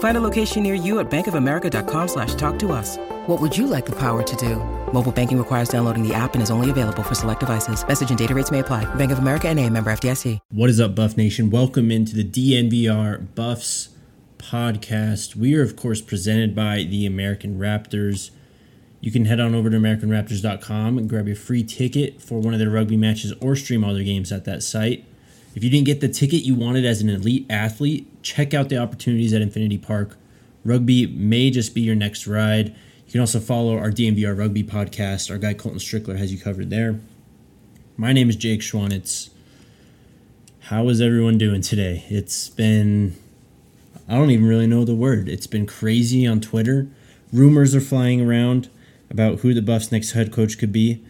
Find 0.00 0.16
a 0.16 0.20
location 0.20 0.62
near 0.62 0.74
you 0.74 0.98
at 0.98 1.10
bankofamerica.com 1.10 2.08
slash 2.08 2.34
talk 2.34 2.58
to 2.60 2.72
us. 2.72 2.96
What 3.26 3.38
would 3.40 3.56
you 3.56 3.66
like 3.66 3.86
the 3.86 3.96
power 3.96 4.22
to 4.22 4.36
do? 4.36 4.56
Mobile 4.92 5.12
banking 5.12 5.38
requires 5.38 5.68
downloading 5.68 6.06
the 6.06 6.14
app 6.14 6.34
and 6.34 6.42
is 6.42 6.50
only 6.50 6.70
available 6.70 7.02
for 7.02 7.14
select 7.14 7.40
devices. 7.40 7.86
Message 7.86 8.08
and 8.08 8.18
data 8.18 8.34
rates 8.34 8.50
may 8.50 8.60
apply. 8.60 8.92
Bank 8.96 9.12
of 9.12 9.18
America 9.18 9.48
and 9.48 9.58
a 9.60 9.68
member 9.68 9.90
FDIC. 9.92 10.38
What 10.50 10.70
is 10.70 10.80
up, 10.80 10.94
Buff 10.94 11.16
Nation? 11.16 11.50
Welcome 11.50 11.90
into 11.90 12.16
the 12.16 12.24
DNVR 12.24 13.34
Buffs 13.34 13.90
podcast. 14.38 15.36
We 15.36 15.54
are, 15.54 15.62
of 15.62 15.76
course, 15.76 16.00
presented 16.00 16.54
by 16.54 16.84
the 16.84 17.04
American 17.04 17.58
Raptors. 17.58 18.30
You 19.02 19.10
can 19.10 19.26
head 19.26 19.38
on 19.38 19.54
over 19.54 19.68
to 19.68 19.76
AmericanRaptors.com 19.76 20.96
and 20.96 21.10
grab 21.10 21.26
your 21.26 21.36
free 21.36 21.62
ticket 21.62 22.22
for 22.22 22.40
one 22.40 22.54
of 22.54 22.58
their 22.58 22.70
rugby 22.70 22.96
matches 22.96 23.34
or 23.42 23.54
stream 23.54 23.84
all 23.84 23.92
their 23.92 24.02
games 24.02 24.32
at 24.32 24.46
that 24.46 24.62
site. 24.62 25.04
If 25.54 25.64
you 25.64 25.70
didn't 25.70 25.86
get 25.86 26.00
the 26.00 26.08
ticket 26.08 26.42
you 26.42 26.54
wanted 26.54 26.84
as 26.84 27.02
an 27.02 27.08
elite 27.08 27.46
athlete, 27.50 28.22
check 28.22 28.54
out 28.54 28.68
the 28.68 28.78
opportunities 28.78 29.32
at 29.32 29.42
Infinity 29.42 29.78
Park. 29.78 30.16
Rugby 30.64 31.06
may 31.06 31.50
just 31.50 31.74
be 31.74 31.80
your 31.80 31.96
next 31.96 32.26
ride. 32.26 32.68
You 33.06 33.12
can 33.12 33.20
also 33.20 33.40
follow 33.40 33.76
our 33.76 33.90
DNVR 33.90 34.38
Rugby 34.38 34.62
podcast. 34.62 35.30
Our 35.30 35.38
guy 35.38 35.54
Colton 35.54 35.80
Strickler 35.80 36.18
has 36.18 36.32
you 36.32 36.38
covered 36.38 36.70
there. 36.70 37.00
My 37.96 38.12
name 38.12 38.28
is 38.28 38.36
Jake 38.36 38.60
Schwanitz. 38.60 39.30
How 40.64 40.88
is 40.88 41.00
everyone 41.00 41.36
doing 41.36 41.62
today? 41.62 42.04
It's 42.08 42.48
been, 42.48 43.16
I 44.08 44.14
don't 44.14 44.30
even 44.30 44.46
really 44.46 44.68
know 44.68 44.84
the 44.84 44.94
word. 44.94 45.28
It's 45.28 45.48
been 45.48 45.66
crazy 45.66 46.24
on 46.26 46.40
Twitter. 46.40 46.86
Rumors 47.32 47.74
are 47.74 47.80
flying 47.80 48.20
around 48.20 48.68
about 49.10 49.40
who 49.40 49.52
the 49.52 49.62
Buffs' 49.62 49.90
next 49.90 50.12
head 50.12 50.32
coach 50.32 50.58
could 50.58 50.70
be. 50.70 51.02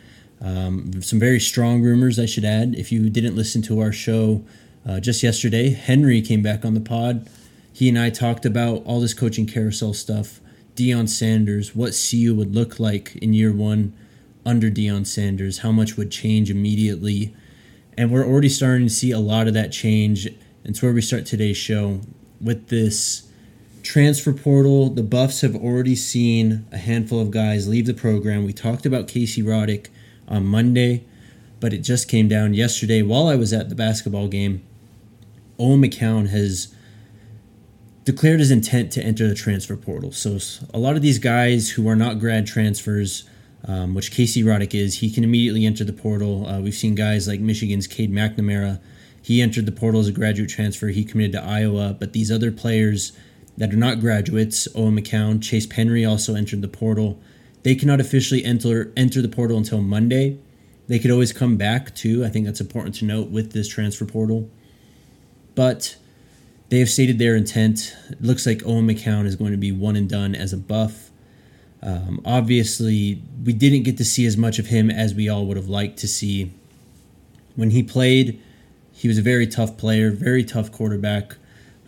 Um, 0.42 1.02
some 1.02 1.19
very 1.19 1.41
strong 1.41 1.83
rumors, 1.83 2.19
I 2.19 2.27
should 2.27 2.44
add. 2.44 2.74
If 2.74 2.91
you 2.91 3.10
didn't 3.10 3.36
listen 3.36 3.62
to 3.62 3.80
our 3.80 3.92
show 3.92 4.42
uh, 4.88 5.00
just 5.00 5.22
yesterday, 5.22 5.70
Henry 5.70 6.22
came 6.22 6.42
back 6.42 6.64
on 6.64 6.74
the 6.74 6.80
pod. 6.80 7.28
He 7.72 7.88
and 7.88 7.98
I 7.98 8.10
talked 8.10 8.44
about 8.44 8.82
all 8.84 9.00
this 9.00 9.14
coaching 9.14 9.47
carousel 9.47 9.94
stuff 9.94 10.41
Deion 10.77 11.08
Sanders, 11.08 11.74
what 11.74 11.92
CU 11.92 12.34
would 12.34 12.55
look 12.55 12.80
like 12.80 13.16
in 13.16 13.34
year 13.34 13.52
one 13.52 13.92
under 14.47 14.70
Deion 14.70 15.06
Sanders, 15.06 15.58
how 15.58 15.72
much 15.72 15.97
would 15.97 16.10
change 16.10 16.50
immediately. 16.50 17.34
And 17.98 18.10
we're 18.10 18.25
already 18.25 18.48
starting 18.48 18.86
to 18.86 18.92
see 18.92 19.10
a 19.10 19.19
lot 19.19 19.47
of 19.47 19.54
that 19.54 19.72
change. 19.72 20.27
And 20.27 20.38
it's 20.64 20.80
where 20.80 20.92
we 20.92 21.02
start 21.02 21.27
today's 21.27 21.58
show 21.58 22.00
with 22.41 22.69
this 22.69 23.28
transfer 23.82 24.32
portal. 24.32 24.88
The 24.88 25.02
Buffs 25.02 25.42
have 25.42 25.54
already 25.54 25.97
seen 25.97 26.66
a 26.72 26.78
handful 26.78 27.20
of 27.20 27.31
guys 27.31 27.69
leave 27.69 27.86
the 27.86 27.94
program. 27.94 28.44
We 28.44 28.54
talked 28.54 28.86
about 28.86 29.09
Casey 29.09 29.42
Roddick 29.42 29.88
on 30.30 30.46
Monday, 30.46 31.04
but 31.58 31.74
it 31.74 31.78
just 31.78 32.08
came 32.08 32.28
down 32.28 32.54
yesterday 32.54 33.02
while 33.02 33.26
I 33.26 33.36
was 33.36 33.52
at 33.52 33.68
the 33.68 33.74
basketball 33.74 34.28
game. 34.28 34.62
Owen 35.58 35.82
McCown 35.82 36.28
has 36.28 36.74
declared 38.04 38.41
his 38.41 38.50
intent 38.50 38.91
to 38.92 39.02
enter 39.02 39.28
the 39.28 39.34
transfer 39.34 39.76
portal. 39.76 40.10
So 40.12 40.38
a 40.72 40.78
lot 40.78 40.96
of 40.96 41.02
these 41.02 41.18
guys 41.18 41.70
who 41.70 41.86
are 41.88 41.96
not 41.96 42.18
grad 42.18 42.46
transfers, 42.46 43.28
um, 43.66 43.94
which 43.94 44.10
Casey 44.10 44.42
Roddick 44.42 44.74
is, 44.74 44.96
he 44.96 45.10
can 45.10 45.22
immediately 45.22 45.66
enter 45.66 45.84
the 45.84 45.92
portal. 45.92 46.47
Uh, 46.47 46.60
we've 46.60 46.74
seen 46.74 46.94
guys 46.94 47.28
like 47.28 47.41
Michigan's 47.41 47.86
Cade 47.86 48.10
McNamara. 48.10 48.80
He 49.20 49.42
entered 49.42 49.66
the 49.66 49.72
portal 49.72 50.00
as 50.00 50.08
a 50.08 50.12
graduate 50.12 50.48
transfer. 50.48 50.88
He 50.88 51.04
committed 51.04 51.32
to 51.32 51.44
Iowa. 51.44 51.94
But 51.98 52.14
these 52.14 52.30
other 52.30 52.50
players 52.50 53.12
that 53.58 53.72
are 53.72 53.76
not 53.76 54.00
graduates, 54.00 54.66
Owen 54.74 54.98
McCown, 54.98 55.42
Chase 55.42 55.66
Penry 55.66 56.08
also 56.08 56.34
entered 56.34 56.62
the 56.62 56.68
portal. 56.68 57.20
They 57.62 57.75
cannot 57.75 58.00
officially 58.00 58.44
enter 58.44 58.93
enter 58.97 59.21
the 59.21 59.28
portal 59.28 59.56
until 59.56 59.82
Monday. 59.82 60.38
They 60.88 60.98
could 60.98 61.10
always 61.10 61.32
come 61.32 61.56
back 61.56 61.94
too. 61.94 62.25
I 62.25 62.28
think 62.28 62.47
that's 62.47 62.60
important 62.60 62.97
to 62.97 63.04
note 63.04 63.31
with 63.31 63.53
this 63.53 63.69
transfer 63.69 64.04
portal. 64.04 64.50
But 65.54 65.97
they 66.71 66.78
have 66.78 66.88
stated 66.88 67.19
their 67.19 67.37
intent. 67.37 67.97
It 68.10 68.22
looks 68.22 68.47
like 68.47 68.62
Owen 68.65 68.87
McCown 68.87 69.26
is 69.26 69.37
going 69.37 69.50
to 69.50 69.59
be 69.59 69.72
one 69.72 69.97
and 69.97 70.09
done 70.09 70.34
as 70.34 70.53
a 70.53 70.56
buff. 70.56 71.10
Um, 71.82 72.21
obviously, 72.25 73.22
we 73.44 73.53
didn't 73.53 73.82
get 73.82 73.97
to 73.98 74.04
see 74.04 74.27
as 74.27 74.37
much 74.37 74.59
of 74.59 74.66
him 74.66 74.91
as 74.91 75.15
we 75.15 75.28
all 75.28 75.47
would 75.47 75.56
have 75.56 75.69
liked 75.69 75.98
to 76.00 76.09
see. 76.09 76.53
When 77.56 77.71
he 77.71 77.82
played, 77.82 78.41
he 78.92 79.09
was 79.09 79.19
a 79.19 79.22
very 79.22 79.47
tough 79.47 79.77
player, 79.77 80.10
very 80.10 80.44
tough 80.44 80.71
quarterback. 80.71 81.37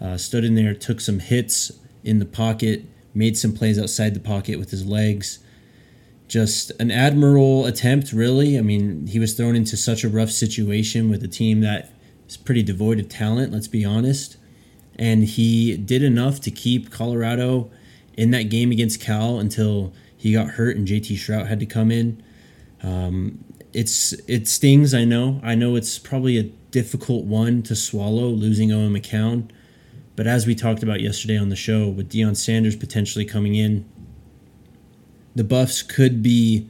Uh, 0.01 0.17
stood 0.17 0.45
in 0.45 0.55
there, 0.55 0.75
took 0.75 1.01
some 1.01 1.21
hits 1.21 1.71
in 2.03 2.19
the 2.19 2.25
pocket, 2.25 2.85
made 3.15 3.37
some 3.37 3.53
plays 3.53 3.79
outside 3.79 4.15
the 4.15 4.21
pocket 4.21 4.59
with 4.59 4.71
his 4.71 4.85
legs. 4.85 5.39
Just 6.33 6.71
an 6.81 6.91
admirable 6.91 7.67
attempt, 7.67 8.13
really. 8.13 8.59
I 8.59 8.63
mean, 8.63 9.07
he 9.07 9.19
was 9.19 9.35
thrown 9.35 9.55
into 9.55 9.77
such 9.77 10.03
a 10.03 10.09
rough 10.09 10.31
situation 10.31 11.11
with 11.11 11.23
a 11.23 11.29
team 11.29 11.61
that 11.61 11.93
is 12.27 12.37
pretty 12.37 12.63
devoid 12.63 12.99
of 12.99 13.09
talent, 13.09 13.53
let's 13.53 13.69
be 13.69 13.85
honest 13.85 14.39
and 14.97 15.25
he 15.25 15.77
did 15.77 16.03
enough 16.03 16.41
to 16.41 16.51
keep 16.51 16.91
Colorado 16.91 17.71
in 18.15 18.31
that 18.31 18.45
game 18.45 18.71
against 18.71 19.01
Cal 19.01 19.39
until 19.39 19.93
he 20.17 20.33
got 20.33 20.51
hurt 20.51 20.77
and 20.77 20.87
JT 20.87 21.17
Shrout 21.17 21.49
had 21.49 21.61
to 21.61 21.67
come 21.67 21.91
in. 21.91 22.23
Um, 22.83 23.45
it's 23.73 24.13
it 24.29 24.47
stings. 24.47 24.93
I 24.93 25.05
know. 25.05 25.41
I 25.43 25.55
know 25.55 25.77
it's 25.77 25.99
probably 25.99 26.39
a 26.39 26.45
difficult 26.71 27.25
one 27.25 27.63
to 27.65 27.75
swallow 27.75 28.29
losing 28.29 28.71
Owen 28.71 28.93
McCown, 28.93 29.49
but 30.15 30.27
as 30.27 30.47
we 30.47 30.55
talked 30.55 30.83
about 30.83 31.01
yesterday 31.01 31.39
on 31.39 31.49
the 31.49 31.57
show, 31.57 31.89
with 31.89 32.11
Deion 32.11 32.37
Sanders 32.37 32.77
potentially 32.77 33.25
coming 33.25 33.55
in, 33.55 33.89
the 35.35 35.45
Buffs 35.45 35.83
could 35.83 36.23
be 36.23 36.69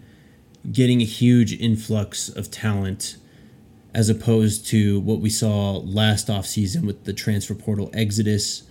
getting 0.70 1.00
a 1.00 1.04
huge 1.04 1.52
influx 1.52 2.28
of 2.28 2.50
talent 2.50 3.16
as 3.94 4.08
opposed 4.08 4.66
to 4.66 5.00
what 5.00 5.20
we 5.20 5.28
saw 5.28 5.78
last 5.78 6.28
offseason 6.28 6.84
with 6.86 7.04
the 7.04 7.12
transfer 7.12 7.54
portal 7.54 7.90
exodus. 7.92 8.62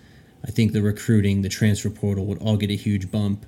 I 0.45 0.51
think 0.51 0.71
the 0.71 0.81
recruiting, 0.81 1.41
the 1.41 1.49
transfer 1.49 1.89
portal 1.89 2.25
would 2.25 2.39
all 2.39 2.57
get 2.57 2.71
a 2.71 2.75
huge 2.75 3.11
bump. 3.11 3.45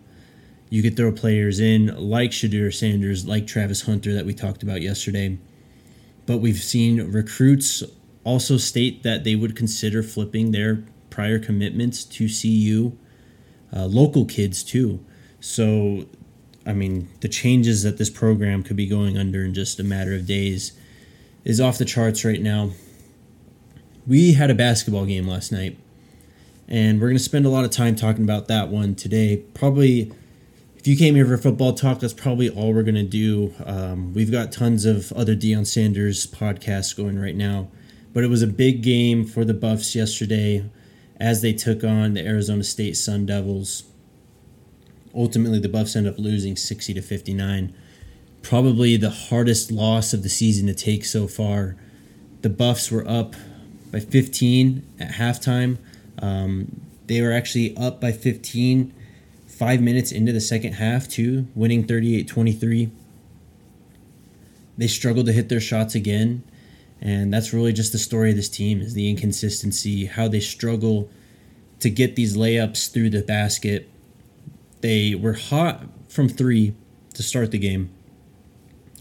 You 0.69 0.83
could 0.83 0.95
throw 0.95 1.11
players 1.11 1.59
in 1.59 1.87
like 1.97 2.31
Shedeur 2.31 2.73
Sanders, 2.73 3.27
like 3.27 3.47
Travis 3.47 3.83
Hunter 3.83 4.13
that 4.13 4.25
we 4.25 4.33
talked 4.33 4.63
about 4.63 4.81
yesterday. 4.81 5.37
But 6.25 6.37
we've 6.37 6.57
seen 6.57 7.11
recruits 7.11 7.83
also 8.23 8.57
state 8.57 9.03
that 9.03 9.23
they 9.23 9.35
would 9.35 9.55
consider 9.55 10.03
flipping 10.03 10.51
their 10.51 10.83
prior 11.09 11.39
commitments 11.39 12.03
to 12.03 12.27
CU, 12.27 12.97
uh, 13.75 13.85
local 13.85 14.25
kids 14.25 14.63
too. 14.63 15.03
So, 15.39 16.05
I 16.65 16.73
mean, 16.73 17.09
the 17.21 17.27
changes 17.27 17.83
that 17.83 17.97
this 17.97 18.09
program 18.09 18.63
could 18.63 18.77
be 18.77 18.87
going 18.87 19.17
under 19.17 19.43
in 19.43 19.53
just 19.53 19.79
a 19.79 19.83
matter 19.83 20.13
of 20.13 20.25
days 20.25 20.73
is 21.43 21.59
off 21.59 21.77
the 21.77 21.85
charts 21.85 22.23
right 22.23 22.41
now. 22.41 22.71
We 24.07 24.33
had 24.33 24.49
a 24.49 24.55
basketball 24.55 25.05
game 25.05 25.27
last 25.27 25.51
night, 25.51 25.77
and 26.67 26.99
we're 26.99 27.07
going 27.07 27.17
to 27.17 27.23
spend 27.23 27.45
a 27.45 27.49
lot 27.49 27.65
of 27.65 27.71
time 27.71 27.95
talking 27.95 28.23
about 28.23 28.47
that 28.47 28.69
one 28.69 28.95
today. 28.95 29.37
Probably, 29.53 30.11
if 30.77 30.87
you 30.87 30.95
came 30.95 31.15
here 31.15 31.25
for 31.25 31.37
football 31.37 31.73
talk, 31.73 31.99
that's 31.99 32.13
probably 32.13 32.49
all 32.49 32.73
we're 32.73 32.83
going 32.83 32.95
to 32.95 33.03
do. 33.03 33.53
Um, 33.65 34.13
we've 34.13 34.31
got 34.31 34.51
tons 34.51 34.85
of 34.85 35.11
other 35.13 35.35
Deion 35.35 35.67
Sanders 35.67 36.27
podcasts 36.27 36.95
going 36.95 37.19
right 37.19 37.35
now, 37.35 37.69
but 38.13 38.23
it 38.23 38.27
was 38.27 38.41
a 38.41 38.47
big 38.47 38.81
game 38.81 39.25
for 39.25 39.43
the 39.45 39.53
Buffs 39.53 39.95
yesterday 39.95 40.69
as 41.17 41.41
they 41.41 41.53
took 41.53 41.83
on 41.83 42.13
the 42.13 42.25
Arizona 42.25 42.63
State 42.63 42.97
Sun 42.97 43.25
Devils. 43.25 43.83
Ultimately, 45.15 45.59
the 45.59 45.69
Buffs 45.69 45.95
end 45.95 46.07
up 46.07 46.17
losing 46.17 46.55
60 46.55 46.93
to 46.93 47.01
59 47.01 47.73
probably 48.43 48.97
the 48.97 49.09
hardest 49.09 49.71
loss 49.71 50.13
of 50.13 50.21
the 50.21 50.29
season 50.29 50.67
to 50.67 50.73
take 50.73 51.05
so 51.05 51.27
far. 51.27 51.75
The 52.41 52.49
Buffs 52.49 52.91
were 52.91 53.07
up 53.07 53.35
by 53.91 54.01
15 54.01 54.85
at 54.99 55.13
halftime. 55.13 55.77
Um, 56.19 56.81
they 57.07 57.21
were 57.21 57.31
actually 57.31 57.75
up 57.77 57.99
by 57.99 58.11
15 58.11 58.93
five 59.47 59.81
minutes 59.81 60.11
into 60.11 60.31
the 60.31 60.41
second 60.41 60.73
half, 60.73 61.07
too, 61.07 61.47
winning 61.55 61.85
38 61.85 62.27
23. 62.27 62.91
They 64.77 64.87
struggled 64.87 65.27
to 65.27 65.31
hit 65.31 65.49
their 65.49 65.61
shots 65.61 65.95
again. 65.95 66.43
And 66.99 67.33
that's 67.33 67.53
really 67.53 67.73
just 67.73 67.91
the 67.91 67.99
story 67.99 68.31
of 68.31 68.35
this 68.35 68.49
team 68.49 68.81
is 68.81 68.93
the 68.93 69.09
inconsistency, 69.09 70.05
how 70.05 70.27
they 70.27 70.39
struggle 70.39 71.09
to 71.79 71.89
get 71.89 72.15
these 72.15 72.35
layups 72.35 72.91
through 72.91 73.09
the 73.11 73.21
basket. 73.21 73.89
They 74.83 75.15
were 75.15 75.31
hot 75.31 75.85
from 76.09 76.27
three 76.27 76.75
to 77.13 77.23
start 77.23 77.51
the 77.51 77.57
game. 77.57 77.89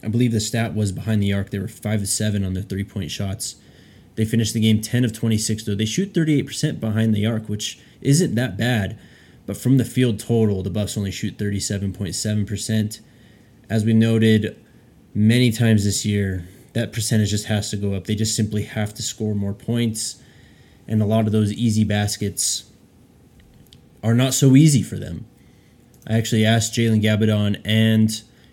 I 0.00 0.06
believe 0.06 0.30
the 0.30 0.38
stat 0.38 0.76
was 0.76 0.92
behind 0.92 1.20
the 1.20 1.32
arc. 1.32 1.50
They 1.50 1.58
were 1.58 1.66
five 1.66 1.98
to 1.98 2.06
seven 2.06 2.44
on 2.44 2.54
their 2.54 2.62
three 2.62 2.84
point 2.84 3.10
shots. 3.10 3.56
They 4.14 4.24
finished 4.24 4.54
the 4.54 4.60
game 4.60 4.80
10 4.80 5.04
of 5.04 5.12
26, 5.12 5.64
though. 5.64 5.74
They 5.74 5.84
shoot 5.84 6.14
38% 6.14 6.78
behind 6.78 7.16
the 7.16 7.26
arc, 7.26 7.48
which 7.48 7.80
isn't 8.00 8.36
that 8.36 8.56
bad. 8.56 8.96
But 9.44 9.56
from 9.56 9.76
the 9.76 9.84
field 9.84 10.20
total, 10.20 10.62
the 10.62 10.70
Buffs 10.70 10.96
only 10.96 11.10
shoot 11.10 11.36
37.7%. 11.36 13.00
As 13.68 13.84
we 13.84 13.92
noted 13.92 14.64
many 15.14 15.50
times 15.50 15.84
this 15.84 16.06
year, 16.06 16.46
that 16.74 16.92
percentage 16.92 17.30
just 17.30 17.46
has 17.46 17.70
to 17.70 17.76
go 17.76 17.94
up. 17.94 18.06
They 18.06 18.14
just 18.14 18.36
simply 18.36 18.62
have 18.62 18.94
to 18.94 19.02
score 19.02 19.34
more 19.34 19.52
points. 19.52 20.22
And 20.86 21.02
a 21.02 21.06
lot 21.06 21.26
of 21.26 21.32
those 21.32 21.52
easy 21.52 21.82
baskets 21.82 22.70
are 24.04 24.14
not 24.14 24.32
so 24.32 24.54
easy 24.54 24.84
for 24.84 24.96
them. 24.96 25.26
I 26.06 26.16
actually 26.16 26.44
asked 26.44 26.74
Jalen 26.74 27.02
Gabbidon 27.02 27.60
and 27.64 28.08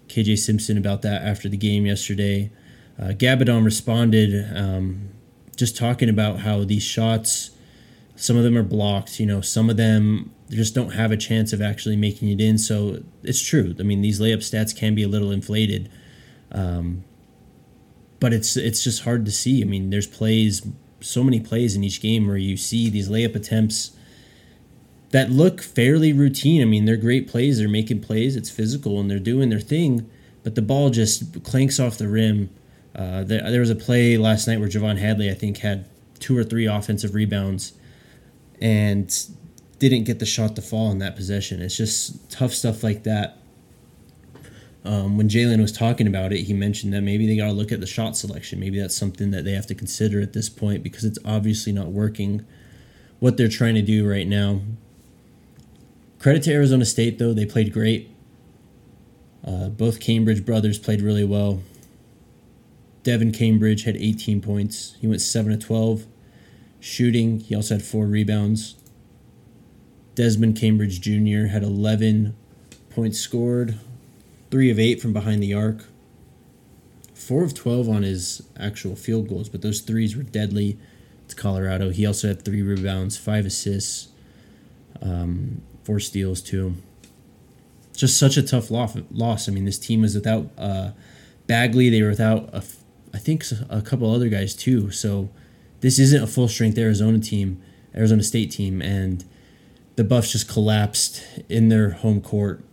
KJ 0.07 0.37
Simpson 0.37 0.77
about 0.77 1.01
that 1.01 1.21
after 1.23 1.49
the 1.49 1.57
game 1.57 1.85
yesterday. 1.85 2.51
Uh, 2.99 3.09
Gabbidon 3.09 3.63
responded 3.63 4.55
um, 4.55 5.09
just 5.55 5.77
talking 5.77 6.09
about 6.09 6.39
how 6.39 6.63
these 6.63 6.83
shots, 6.83 7.51
some 8.15 8.37
of 8.37 8.43
them 8.43 8.57
are 8.57 8.63
blocked, 8.63 9.19
you 9.19 9.25
know, 9.25 9.41
some 9.41 9.69
of 9.69 9.77
them 9.77 10.33
just 10.49 10.75
don't 10.75 10.91
have 10.91 11.11
a 11.11 11.17
chance 11.17 11.53
of 11.53 11.61
actually 11.61 11.95
making 11.95 12.29
it 12.29 12.41
in. 12.41 12.57
So 12.57 13.03
it's 13.23 13.41
true. 13.41 13.75
I 13.79 13.83
mean, 13.83 14.01
these 14.01 14.19
layup 14.19 14.37
stats 14.37 14.75
can 14.75 14.95
be 14.95 15.03
a 15.03 15.07
little 15.07 15.31
inflated. 15.31 15.89
Um, 16.51 17.03
but 18.19 18.33
it's 18.33 18.57
it's 18.57 18.83
just 18.83 19.03
hard 19.03 19.25
to 19.25 19.31
see. 19.31 19.61
I 19.61 19.65
mean, 19.65 19.91
there's 19.91 20.07
plays, 20.07 20.67
so 20.99 21.23
many 21.23 21.39
plays 21.39 21.75
in 21.75 21.83
each 21.83 22.01
game 22.01 22.27
where 22.27 22.37
you 22.37 22.57
see 22.57 22.89
these 22.89 23.09
layup 23.09 23.35
attempts 23.35 23.91
that 25.11 25.31
look 25.31 25.61
fairly 25.61 26.13
routine. 26.13 26.61
I 26.61 26.65
mean, 26.65 26.85
they're 26.85 26.97
great 26.97 27.27
plays. 27.27 27.57
They're 27.57 27.67
making 27.67 28.01
plays. 28.01 28.35
It's 28.35 28.49
physical 28.49 28.99
and 28.99 29.09
they're 29.09 29.19
doing 29.19 29.49
their 29.49 29.59
thing, 29.59 30.09
but 30.43 30.55
the 30.55 30.61
ball 30.61 30.89
just 30.89 31.43
clanks 31.43 31.79
off 31.79 31.97
the 31.97 32.07
rim. 32.07 32.49
Uh, 32.95 33.23
there, 33.23 33.49
there 33.49 33.59
was 33.59 33.69
a 33.69 33.75
play 33.75 34.17
last 34.17 34.47
night 34.47 34.59
where 34.59 34.69
J'Vonne 34.69 34.97
Hadley, 34.97 35.29
I 35.29 35.33
think, 35.33 35.59
had 35.59 35.85
two 36.19 36.37
or 36.37 36.43
three 36.43 36.65
offensive 36.65 37.15
rebounds 37.15 37.73
and 38.61 39.27
didn't 39.79 40.03
get 40.03 40.19
the 40.19 40.25
shot 40.25 40.55
to 40.57 40.61
fall 40.61 40.91
in 40.91 40.99
that 40.99 41.15
possession. 41.15 41.61
It's 41.61 41.77
just 41.77 42.29
tough 42.29 42.53
stuff 42.53 42.83
like 42.83 43.03
that. 43.03 43.37
Um, 44.85 45.17
when 45.17 45.27
Jalen 45.27 45.61
was 45.61 45.71
talking 45.71 46.07
about 46.07 46.31
it, 46.31 46.43
he 46.43 46.53
mentioned 46.53 46.93
that 46.93 47.01
maybe 47.01 47.27
they 47.27 47.35
got 47.35 47.47
to 47.47 47.51
look 47.51 47.71
at 47.71 47.79
the 47.79 47.87
shot 47.87 48.15
selection. 48.15 48.59
Maybe 48.59 48.79
that's 48.79 48.95
something 48.95 49.31
that 49.31 49.43
they 49.43 49.51
have 49.51 49.67
to 49.67 49.75
consider 49.75 50.21
at 50.21 50.33
this 50.33 50.49
point 50.49 50.83
because 50.83 51.03
it's 51.03 51.19
obviously 51.25 51.71
not 51.71 51.87
working 51.87 52.45
what 53.19 53.37
they're 53.37 53.49
trying 53.49 53.75
to 53.75 53.81
do 53.81 54.09
right 54.09 54.27
now. 54.27 54.61
Credit 56.19 56.43
to 56.43 56.53
Arizona 56.53 56.83
State, 56.83 57.17
though. 57.17 57.33
They 57.33 57.45
played 57.45 57.71
great. 57.71 58.11
Uh, 59.45 59.69
both 59.69 60.01
Cambridge 60.01 60.45
brothers 60.45 60.77
played 60.77 61.01
really 61.01 61.23
well. 61.23 61.61
Devan 63.03 63.33
Cambridge 63.33 63.83
had 63.83 63.95
18 63.95 64.41
points. 64.41 64.95
He 64.99 65.07
went 65.07 65.21
7 65.21 65.57
to 65.57 65.65
12. 65.65 66.05
Shooting, 66.81 67.39
he 67.39 67.55
also 67.55 67.75
had 67.75 67.83
four 67.83 68.05
rebounds. 68.05 68.75
Desmond 70.15 70.57
Cambridge 70.57 70.99
Jr. 70.99 71.47
had 71.47 71.63
11 71.63 72.35
points 72.89 73.19
scored, 73.19 73.79
3 74.51 74.69
of 74.69 74.79
8 74.79 75.01
from 75.01 75.13
behind 75.13 75.41
the 75.41 75.53
arc. 75.53 75.85
4 77.13 77.43
of 77.43 77.53
12 77.53 77.87
on 77.87 78.03
his 78.03 78.41
actual 78.57 78.97
field 78.97 79.29
goals, 79.29 79.47
but 79.47 79.61
those 79.61 79.79
threes 79.79 80.17
were 80.17 80.23
deadly 80.23 80.77
to 81.29 81.35
Colorado. 81.35 81.91
He 81.91 82.05
also 82.05 82.27
had 82.27 82.43
3 82.43 82.61
rebounds, 82.61 83.17
5 83.17 83.45
assists. 83.45 84.09
Um, 85.01 85.61
four 85.89 85.99
steals 85.99 86.39
too. 86.39 86.75
Just 87.97 88.19
such 88.19 88.37
a 88.37 88.43
tough 88.43 88.69
loss. 88.69 89.49
I 89.49 89.51
mean, 89.51 89.65
this 89.65 89.79
team 89.79 90.01
was 90.01 90.13
without 90.13 90.51
uh, 90.55 90.91
Bagley. 91.47 91.89
They 91.89 92.03
were 92.03 92.09
without, 92.09 92.47
a, 92.53 92.63
I 93.11 93.17
think, 93.17 93.43
a 93.71 93.81
couple 93.81 94.13
other 94.13 94.29
guys 94.29 94.53
too. 94.53 94.91
So 94.91 95.31
this 95.79 95.97
isn't 95.97 96.21
a 96.21 96.27
full 96.27 96.47
strength 96.47 96.77
Arizona 96.77 97.17
team, 97.17 97.59
Arizona 97.95 98.21
State 98.21 98.51
team, 98.51 98.83
and 98.83 99.25
the 99.95 100.03
Buffs 100.03 100.31
just 100.31 100.47
collapsed 100.47 101.23
in 101.49 101.69
their 101.69 101.89
home 101.89 102.21
court. 102.21 102.63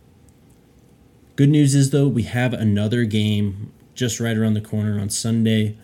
Good 1.37 1.49
news 1.49 1.73
is 1.73 1.89
though 1.89 2.07
we 2.07 2.21
have 2.21 2.53
another 2.53 3.03
game 3.03 3.73
just 3.95 4.19
right 4.19 4.37
around 4.37 4.53
the 4.53 4.61
corner 4.61 4.99
on 4.99 5.09
Sunday. 5.09 5.75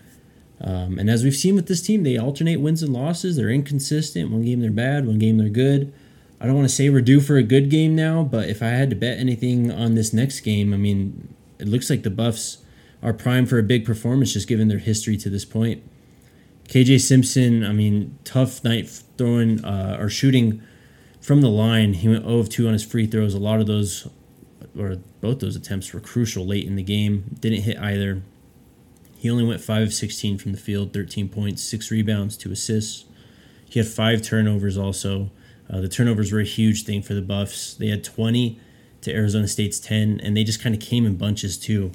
Um, 0.60 1.00
and 1.00 1.10
as 1.10 1.24
we've 1.24 1.34
seen 1.34 1.56
with 1.56 1.66
this 1.66 1.82
team, 1.82 2.04
they 2.04 2.16
alternate 2.16 2.60
wins 2.60 2.80
and 2.80 2.92
losses. 2.92 3.34
They're 3.34 3.50
inconsistent. 3.50 4.30
One 4.30 4.44
game 4.44 4.60
they're 4.60 4.70
bad, 4.70 5.04
one 5.04 5.18
game 5.18 5.38
they're 5.38 5.48
good. 5.48 5.92
I 6.40 6.46
don't 6.46 6.56
want 6.56 6.68
to 6.68 6.74
say 6.74 6.90
we're 6.90 7.00
due 7.00 7.20
for 7.20 7.36
a 7.36 7.42
good 7.42 7.70
game 7.70 7.94
now, 7.94 8.22
but 8.22 8.48
if 8.48 8.62
I 8.62 8.68
had 8.68 8.90
to 8.90 8.96
bet 8.96 9.18
anything 9.18 9.70
on 9.70 9.94
this 9.94 10.12
next 10.12 10.40
game, 10.40 10.74
I 10.74 10.76
mean, 10.76 11.34
it 11.58 11.68
looks 11.68 11.88
like 11.88 12.02
the 12.02 12.10
Buffs 12.10 12.58
are 13.02 13.12
primed 13.12 13.48
for 13.48 13.58
a 13.58 13.62
big 13.62 13.84
performance 13.84 14.32
just 14.32 14.48
given 14.48 14.68
their 14.68 14.78
history 14.78 15.16
to 15.18 15.30
this 15.30 15.44
point. 15.44 15.82
KJ 16.68 17.00
Simpson, 17.00 17.64
I 17.64 17.72
mean, 17.72 18.18
tough 18.24 18.64
night 18.64 18.88
throwing 19.18 19.64
uh, 19.64 19.98
or 20.00 20.08
shooting 20.08 20.62
from 21.20 21.40
the 21.40 21.48
line. 21.48 21.94
He 21.94 22.08
went 22.08 22.24
0 22.24 22.38
of 22.38 22.48
2 22.48 22.66
on 22.66 22.72
his 22.72 22.84
free 22.84 23.06
throws. 23.06 23.34
A 23.34 23.38
lot 23.38 23.60
of 23.60 23.66
those, 23.66 24.08
or 24.78 24.96
both 25.20 25.40
those 25.40 25.56
attempts, 25.56 25.92
were 25.92 26.00
crucial 26.00 26.46
late 26.46 26.66
in 26.66 26.76
the 26.76 26.82
game. 26.82 27.36
Didn't 27.40 27.62
hit 27.62 27.78
either. 27.78 28.22
He 29.18 29.30
only 29.30 29.44
went 29.44 29.60
5 29.60 29.82
of 29.82 29.94
16 29.94 30.38
from 30.38 30.52
the 30.52 30.58
field, 30.58 30.92
13 30.92 31.28
points, 31.28 31.62
6 31.62 31.90
rebounds, 31.90 32.36
2 32.36 32.52
assists. 32.52 33.04
He 33.68 33.78
had 33.78 33.88
5 33.88 34.22
turnovers 34.22 34.76
also. 34.76 35.30
Uh, 35.70 35.80
the 35.80 35.88
turnovers 35.88 36.32
were 36.32 36.40
a 36.40 36.44
huge 36.44 36.84
thing 36.84 37.02
for 37.02 37.14
the 37.14 37.22
Buffs. 37.22 37.74
They 37.74 37.88
had 37.88 38.04
20 38.04 38.58
to 39.02 39.14
Arizona 39.14 39.48
State's 39.48 39.80
10, 39.80 40.20
and 40.22 40.36
they 40.36 40.44
just 40.44 40.62
kind 40.62 40.74
of 40.74 40.80
came 40.80 41.06
in 41.06 41.16
bunches 41.16 41.58
too. 41.58 41.92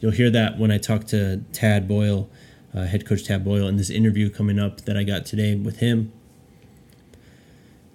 You'll 0.00 0.12
hear 0.12 0.30
that 0.30 0.58
when 0.58 0.70
I 0.70 0.78
talk 0.78 1.06
to 1.08 1.38
Tad 1.52 1.86
Boyle, 1.86 2.28
uh, 2.74 2.84
head 2.84 3.06
coach 3.06 3.24
Tad 3.24 3.44
Boyle, 3.44 3.68
in 3.68 3.76
this 3.76 3.90
interview 3.90 4.30
coming 4.30 4.58
up 4.58 4.82
that 4.82 4.96
I 4.96 5.04
got 5.04 5.26
today 5.26 5.54
with 5.54 5.78
him. 5.78 6.12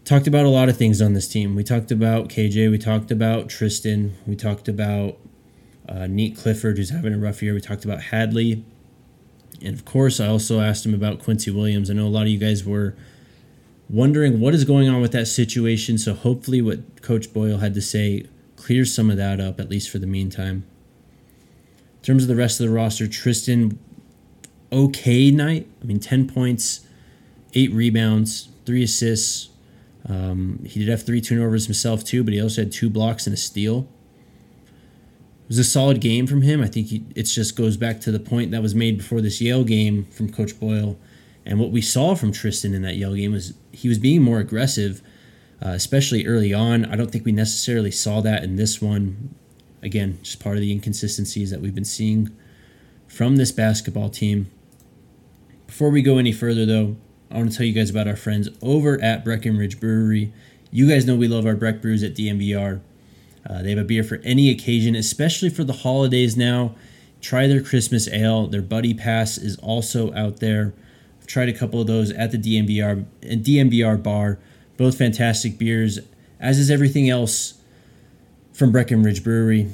Talked 0.06 0.28
about 0.28 0.46
a 0.46 0.50
lot 0.50 0.70
of 0.70 0.78
things 0.78 1.02
on 1.02 1.14
this 1.14 1.28
team. 1.28 1.56
We 1.56 1.64
talked 1.64 1.92
about 1.92 2.30
KJ, 2.30 2.72
we 2.72 2.78
talked 2.78 3.12
about 3.12 3.50
Tristan, 3.50 4.16
we 4.26 4.38
talked 4.38 4.70
about 4.70 5.18
uh, 5.90 6.06
Nique 6.08 6.38
Clifford, 6.38 6.78
who's 6.78 6.90
having 6.90 7.14
a 7.14 7.18
rough 7.18 7.42
year. 7.42 7.54
We 7.54 7.62
talked 7.62 7.86
about 7.86 8.02
Hadley. 8.04 8.64
And 9.62 9.74
of 9.74 9.86
course, 9.86 10.20
I 10.20 10.28
also 10.28 10.60
asked 10.60 10.86
him 10.86 10.94
about 10.94 11.20
Quincy 11.20 11.52
Williams. 11.52 11.90
I 11.90 11.94
know 11.94 12.06
a 12.06 12.10
lot 12.10 12.24
of 12.24 12.28
you 12.28 12.38
guys 12.38 12.66
were 12.66 12.96
wondering 13.90 14.40
what 14.40 14.54
is 14.54 14.64
going 14.64 14.90
on 14.90 15.02
with 15.02 15.12
that 15.14 15.28
situation. 15.28 15.98
So 15.98 16.14
hopefully, 16.14 16.62
what 16.62 17.02
Coach 17.02 17.34
Boyle 17.34 17.58
had 17.58 17.74
to 17.74 17.82
say 17.82 18.26
clears 18.56 18.94
some 18.94 19.10
of 19.10 19.18
that 19.18 19.40
up, 19.40 19.60
at 19.60 19.70
least 19.70 19.90
for 19.90 20.00
the 20.00 20.08
meantime. 20.08 20.66
In 21.98 22.04
terms 22.04 22.24
of 22.24 22.30
the 22.30 22.36
rest 22.36 22.60
of 22.60 22.68
the 22.68 22.74
roster, 22.74 23.08
Tristan, 23.08 23.80
okay 24.72 25.32
night. 25.32 25.68
I 25.82 25.86
mean, 25.86 26.00
10 26.00 26.28
points, 26.28 26.82
eight 27.54 27.72
rebounds, 27.72 28.50
three 28.66 28.84
assists. 28.84 29.50
Um, 30.08 30.60
he 30.66 30.80
did 30.80 30.90
have 30.90 31.04
three 31.04 31.22
turnovers 31.22 31.66
himself, 31.66 32.04
too, 32.04 32.24
but 32.24 32.34
he 32.34 32.42
also 32.42 32.62
had 32.62 32.72
two 32.72 32.90
blocks 32.90 33.28
and 33.28 33.34
a 33.34 33.38
steal. 33.38 33.88
It 35.44 35.50
was 35.50 35.60
a 35.60 35.64
solid 35.64 36.02
game 36.02 36.28
from 36.28 36.42
him. 36.42 36.62
I 36.62 36.68
think 36.68 36.92
it 36.92 37.24
just 37.24 37.56
goes 37.56 37.78
back 37.78 38.02
to 38.02 38.12
the 38.12 38.20
point 38.20 38.52
that 38.52 38.62
was 38.62 38.76
made 38.76 38.98
before 38.98 39.22
this 39.22 39.40
Yale 39.40 39.64
game 39.64 40.06
from 40.06 40.32
Coach 40.32 40.60
Boyle 40.60 40.98
and 41.48 41.60
what 41.60 41.72
we 41.72 41.82
saw 41.82 42.14
from 42.14 42.34
Tristan 42.34 42.74
in 42.74 42.82
that 42.82 42.98
Yale 42.98 43.16
game 43.16 43.32
was 43.32 43.54
he 43.72 43.88
was 43.88 43.98
being 43.98 44.22
more 44.22 44.40
aggressive, 44.40 45.02
uh, 45.66 45.70
especially 45.70 46.28
early 46.28 46.54
on. 46.54 46.84
I 46.84 46.98
don't 46.98 47.10
think 47.10 47.24
we 47.24 47.32
necessarily 47.32 47.90
saw 47.90 48.20
that 48.22 48.44
in 48.44 48.58
this 48.58 48.82
one. 48.82 49.34
Again, 49.82 50.20
just 50.22 50.42
part 50.42 50.58
of 50.58 50.62
the 50.62 50.74
inconsistencies 50.74 51.50
that 51.50 51.62
we've 51.62 51.74
been 51.74 51.86
seeing 51.86 52.36
from 53.08 53.38
this 53.38 53.54
basketball 53.54 54.10
team. 54.10 54.52
Before 55.68 55.90
we 55.90 56.02
go 56.02 56.18
any 56.18 56.34
further, 56.34 56.66
though, 56.66 56.98
I 57.32 57.38
want 57.38 57.52
to 57.52 57.58
tell 57.58 57.66
you 57.66 57.74
guys 57.74 57.90
about 57.90 58.10
our 58.10 58.18
friends 58.18 58.50
over 58.62 59.02
at 59.02 59.24
Breckenridge 59.24 59.80
Brewery. 59.80 60.34
You 60.70 60.90
guys 60.90 61.06
know 61.06 61.16
we 61.16 61.30
love 61.30 61.46
our 61.46 61.56
Breck 61.56 61.82
Brews 61.82 62.04
at 62.04 62.14
DNVR. 62.14 62.82
Uh, 63.50 63.62
they 63.62 63.70
have 63.70 63.80
a 63.80 63.86
beer 63.86 64.04
for 64.04 64.20
any 64.26 64.50
occasion, 64.50 64.96
especially 64.96 65.50
for 65.50 65.64
the 65.64 65.74
holidays 65.74 66.36
now. 66.36 66.76
Try 67.22 67.48
their 67.48 67.62
Christmas 67.62 68.10
ale. 68.10 68.48
Their 68.48 68.62
Buddy 68.62 68.94
Pass 68.94 69.38
is 69.38 69.56
also 69.60 70.14
out 70.14 70.42
there 70.42 70.74
tried 71.28 71.50
a 71.50 71.54
couple 71.54 71.80
of 71.80 71.88
those 71.88 72.12
at 72.12 72.32
the 72.32 72.38
DNVR 72.38 73.06
DNVR 73.22 74.02
bar. 74.02 74.40
Both 74.78 74.98
fantastic 74.98 75.58
beers, 75.58 76.00
as 76.40 76.58
is 76.58 76.72
everything 76.72 77.10
else 77.10 77.56
from 78.54 78.72
Breckenridge 78.72 79.24
Brewery. 79.24 79.70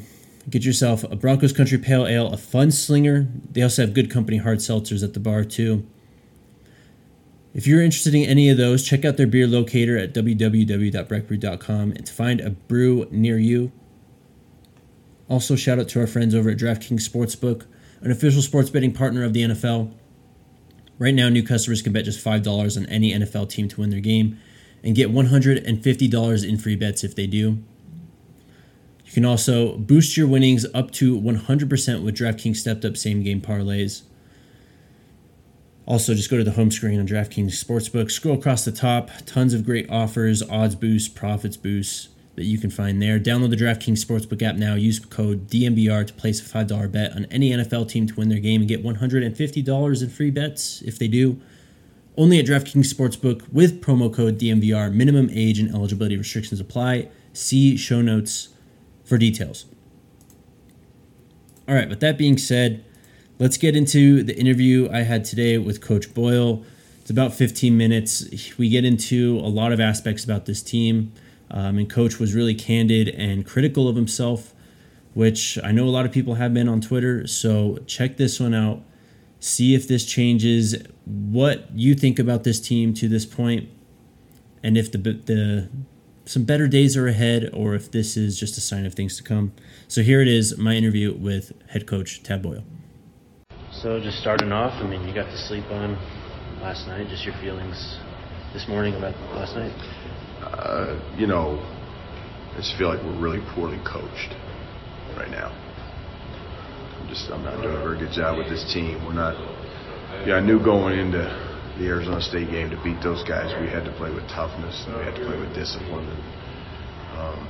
Get 0.49 0.65
yourself 0.65 1.03
a 1.03 1.15
Broncos 1.15 1.53
Country 1.53 1.77
Pale 1.77 2.07
Ale, 2.07 2.33
a 2.33 2.37
Fun 2.37 2.71
Slinger. 2.71 3.27
They 3.51 3.61
also 3.61 3.83
have 3.83 3.93
good 3.93 4.11
company 4.11 4.37
hard 4.37 4.59
seltzers 4.59 5.03
at 5.03 5.13
the 5.13 5.19
bar 5.19 5.45
too. 5.45 5.85
If 7.53 7.67
you're 7.67 7.83
interested 7.83 8.15
in 8.15 8.25
any 8.25 8.49
of 8.49 8.57
those, 8.57 8.83
check 8.83 9.05
out 9.05 9.15
their 9.15 9.27
beer 9.27 9.47
locator 9.47 9.97
at 9.97 10.13
www.breckbrew.com 10.13 11.93
to 11.93 12.13
find 12.13 12.41
a 12.41 12.49
brew 12.49 13.07
near 13.11 13.37
you. 13.37 13.71
Also, 15.29 15.55
shout 15.55 15.79
out 15.79 15.87
to 15.89 15.99
our 15.99 16.07
friends 16.07 16.33
over 16.33 16.49
at 16.49 16.57
DraftKings 16.57 17.07
Sportsbook, 17.07 17.65
an 18.01 18.11
official 18.11 18.41
sports 18.41 18.69
betting 18.69 18.91
partner 18.91 19.23
of 19.23 19.33
the 19.33 19.43
NFL. 19.43 19.93
Right 21.03 21.13
now, 21.13 21.27
new 21.27 21.43
customers 21.43 21.81
can 21.81 21.91
bet 21.91 22.05
just 22.05 22.23
$5 22.23 22.77
on 22.77 22.85
any 22.85 23.11
NFL 23.11 23.49
team 23.49 23.67
to 23.67 23.81
win 23.81 23.89
their 23.89 23.99
game 23.99 24.39
and 24.85 24.95
get 24.95 25.11
$150 25.11 26.47
in 26.47 26.57
free 26.57 26.75
bets 26.77 27.03
if 27.03 27.13
they 27.13 27.27
do. 27.27 27.61
You 29.05 29.11
can 29.11 29.25
also 29.25 29.75
boost 29.75 30.15
your 30.15 30.27
winnings 30.27 30.65
up 30.73 30.91
to 30.91 31.19
100% 31.19 32.03
with 32.03 32.15
DraftKings 32.15 32.55
stepped 32.55 32.85
up 32.85 32.95
same 32.95 33.21
game 33.21 33.41
parlays. 33.41 34.03
Also, 35.85 36.13
just 36.13 36.29
go 36.29 36.37
to 36.37 36.43
the 36.45 36.51
home 36.51 36.71
screen 36.71 37.01
on 37.01 37.05
DraftKings 37.05 37.61
Sportsbook, 37.61 38.09
scroll 38.09 38.37
across 38.37 38.63
the 38.63 38.71
top, 38.71 39.09
tons 39.25 39.53
of 39.53 39.65
great 39.65 39.89
offers, 39.89 40.41
odds 40.43 40.75
boosts, 40.75 41.09
profits 41.09 41.57
boosts 41.57 42.12
that 42.35 42.45
you 42.45 42.57
can 42.57 42.69
find 42.69 43.01
there. 43.01 43.19
Download 43.19 43.49
the 43.49 43.55
DraftKings 43.55 44.03
Sportsbook 44.03 44.41
app 44.41 44.55
now. 44.55 44.73
Use 44.73 44.99
code 44.99 45.47
DNVR 45.47 46.05
to 46.07 46.13
place 46.13 46.39
a 46.41 46.65
$5 46.65 46.91
bet 46.91 47.15
on 47.15 47.25
any 47.25 47.51
NFL 47.51 47.89
team 47.89 48.07
to 48.07 48.15
win 48.15 48.29
their 48.29 48.39
game 48.39 48.61
and 48.61 48.67
get 48.67 48.83
$150 48.83 50.01
in 50.01 50.09
free 50.09 50.31
bets 50.31 50.81
if 50.81 50.97
they 50.97 51.07
do. 51.07 51.39
Only 52.17 52.39
at 52.39 52.45
DraftKings 52.45 52.93
Sportsbook 52.93 53.51
with 53.51 53.81
promo 53.81 54.13
code 54.13 54.39
DNVR. 54.39 54.93
Minimum 54.93 55.29
age 55.31 55.59
and 55.59 55.73
eligibility 55.73 56.17
restrictions 56.17 56.59
apply. 56.59 57.09
See 57.33 57.77
show 57.77 58.01
notes 58.01 58.49
for 59.03 59.17
details. 59.17 59.65
All 61.67 61.75
right, 61.75 61.89
with 61.89 62.01
that 62.01 62.17
being 62.17 62.37
said, 62.37 62.83
let's 63.39 63.57
get 63.57 63.75
into 63.75 64.21
the 64.21 64.37
interview 64.37 64.89
I 64.91 65.01
had 65.01 65.23
today 65.23 65.57
with 65.57 65.81
Coach 65.81 66.13
Boyle. 66.13 66.63
It's 67.01 67.09
about 67.09 67.33
15 67.33 67.75
minutes. 67.77 68.57
We 68.57 68.69
get 68.69 68.85
into 68.85 69.39
a 69.39 69.49
lot 69.49 69.71
of 69.71 69.79
aspects 69.79 70.23
about 70.23 70.45
this 70.45 70.61
team. 70.61 71.11
Um, 71.53 71.77
and 71.77 71.89
Coach 71.89 72.17
was 72.17 72.33
really 72.33 72.55
candid 72.55 73.07
and 73.09 73.45
critical 73.45 73.87
of 73.87 73.95
himself, 73.95 74.55
which 75.13 75.59
I 75.63 75.71
know 75.71 75.85
a 75.85 75.93
lot 75.93 76.05
of 76.05 76.11
people 76.11 76.33
have 76.35 76.51
been 76.53 76.67
on 76.67 76.81
Twitter. 76.81 77.27
So 77.27 77.77
check 77.85 78.17
this 78.17 78.39
one 78.39 78.55
out. 78.55 78.81
See 79.39 79.75
if 79.75 79.87
this 79.87 80.03
changes 80.05 80.75
what 81.05 81.69
you 81.75 81.93
think 81.93 82.17
about 82.17 82.43
this 82.43 82.59
team 82.59 82.93
to 82.95 83.07
this 83.07 83.25
point, 83.25 83.69
and 84.63 84.77
if 84.77 84.91
the 84.91 84.97
the 84.97 85.69
some 86.25 86.45
better 86.45 86.67
days 86.67 86.95
are 86.95 87.07
ahead, 87.07 87.49
or 87.53 87.75
if 87.75 87.91
this 87.91 88.15
is 88.15 88.39
just 88.39 88.57
a 88.57 88.61
sign 88.61 88.85
of 88.85 88.93
things 88.95 89.17
to 89.17 89.23
come. 89.23 89.51
So 89.89 90.01
here 90.01 90.21
it 90.21 90.29
is, 90.29 90.57
my 90.57 90.73
interview 90.73 91.13
with 91.13 91.51
head 91.67 91.85
coach 91.85 92.23
Tad 92.23 92.41
Boyle. 92.41 92.63
So 93.71 93.99
just 93.99 94.19
starting 94.19 94.53
off, 94.53 94.71
I 94.81 94.87
mean, 94.87 95.05
you 95.05 95.13
got 95.13 95.29
to 95.29 95.37
sleep 95.37 95.65
on 95.69 95.97
last 96.61 96.87
night. 96.87 97.09
Just 97.09 97.25
your 97.25 97.35
feelings 97.41 97.97
this 98.53 98.67
morning 98.69 98.95
about 98.95 99.13
last 99.35 99.55
night. 99.55 99.73
Uh, 100.53 101.01
you 101.17 101.25
know, 101.25 101.57
I 102.53 102.57
just 102.57 102.77
feel 102.77 102.87
like 102.93 103.01
we're 103.03 103.19
really 103.19 103.41
poorly 103.55 103.81
coached 103.81 104.37
right 105.17 105.31
now. 105.31 105.49
I'm 107.01 107.07
just 107.09 107.29
I'm 107.31 107.43
not 107.43 107.61
doing 107.61 107.75
a 107.75 107.81
very 107.81 107.97
good 107.97 108.11
job 108.13 108.37
with 108.37 108.49
this 108.49 108.63
team. 108.71 109.03
We're 109.03 109.13
not. 109.17 109.33
Yeah, 110.27 110.35
I 110.35 110.41
knew 110.41 110.63
going 110.63 110.99
into 110.99 111.25
the 111.77 111.87
Arizona 111.87 112.21
State 112.21 112.51
game 112.51 112.69
to 112.69 112.77
beat 112.83 113.01
those 113.01 113.23
guys, 113.25 113.49
we 113.59 113.67
had 113.67 113.83
to 113.85 113.91
play 113.97 114.13
with 114.13 114.27
toughness 114.29 114.85
and 114.85 114.95
we 114.97 115.03
had 115.03 115.15
to 115.15 115.25
play 115.25 115.39
with 115.39 115.53
discipline. 115.57 116.05
And 116.05 116.21
um, 117.17 117.41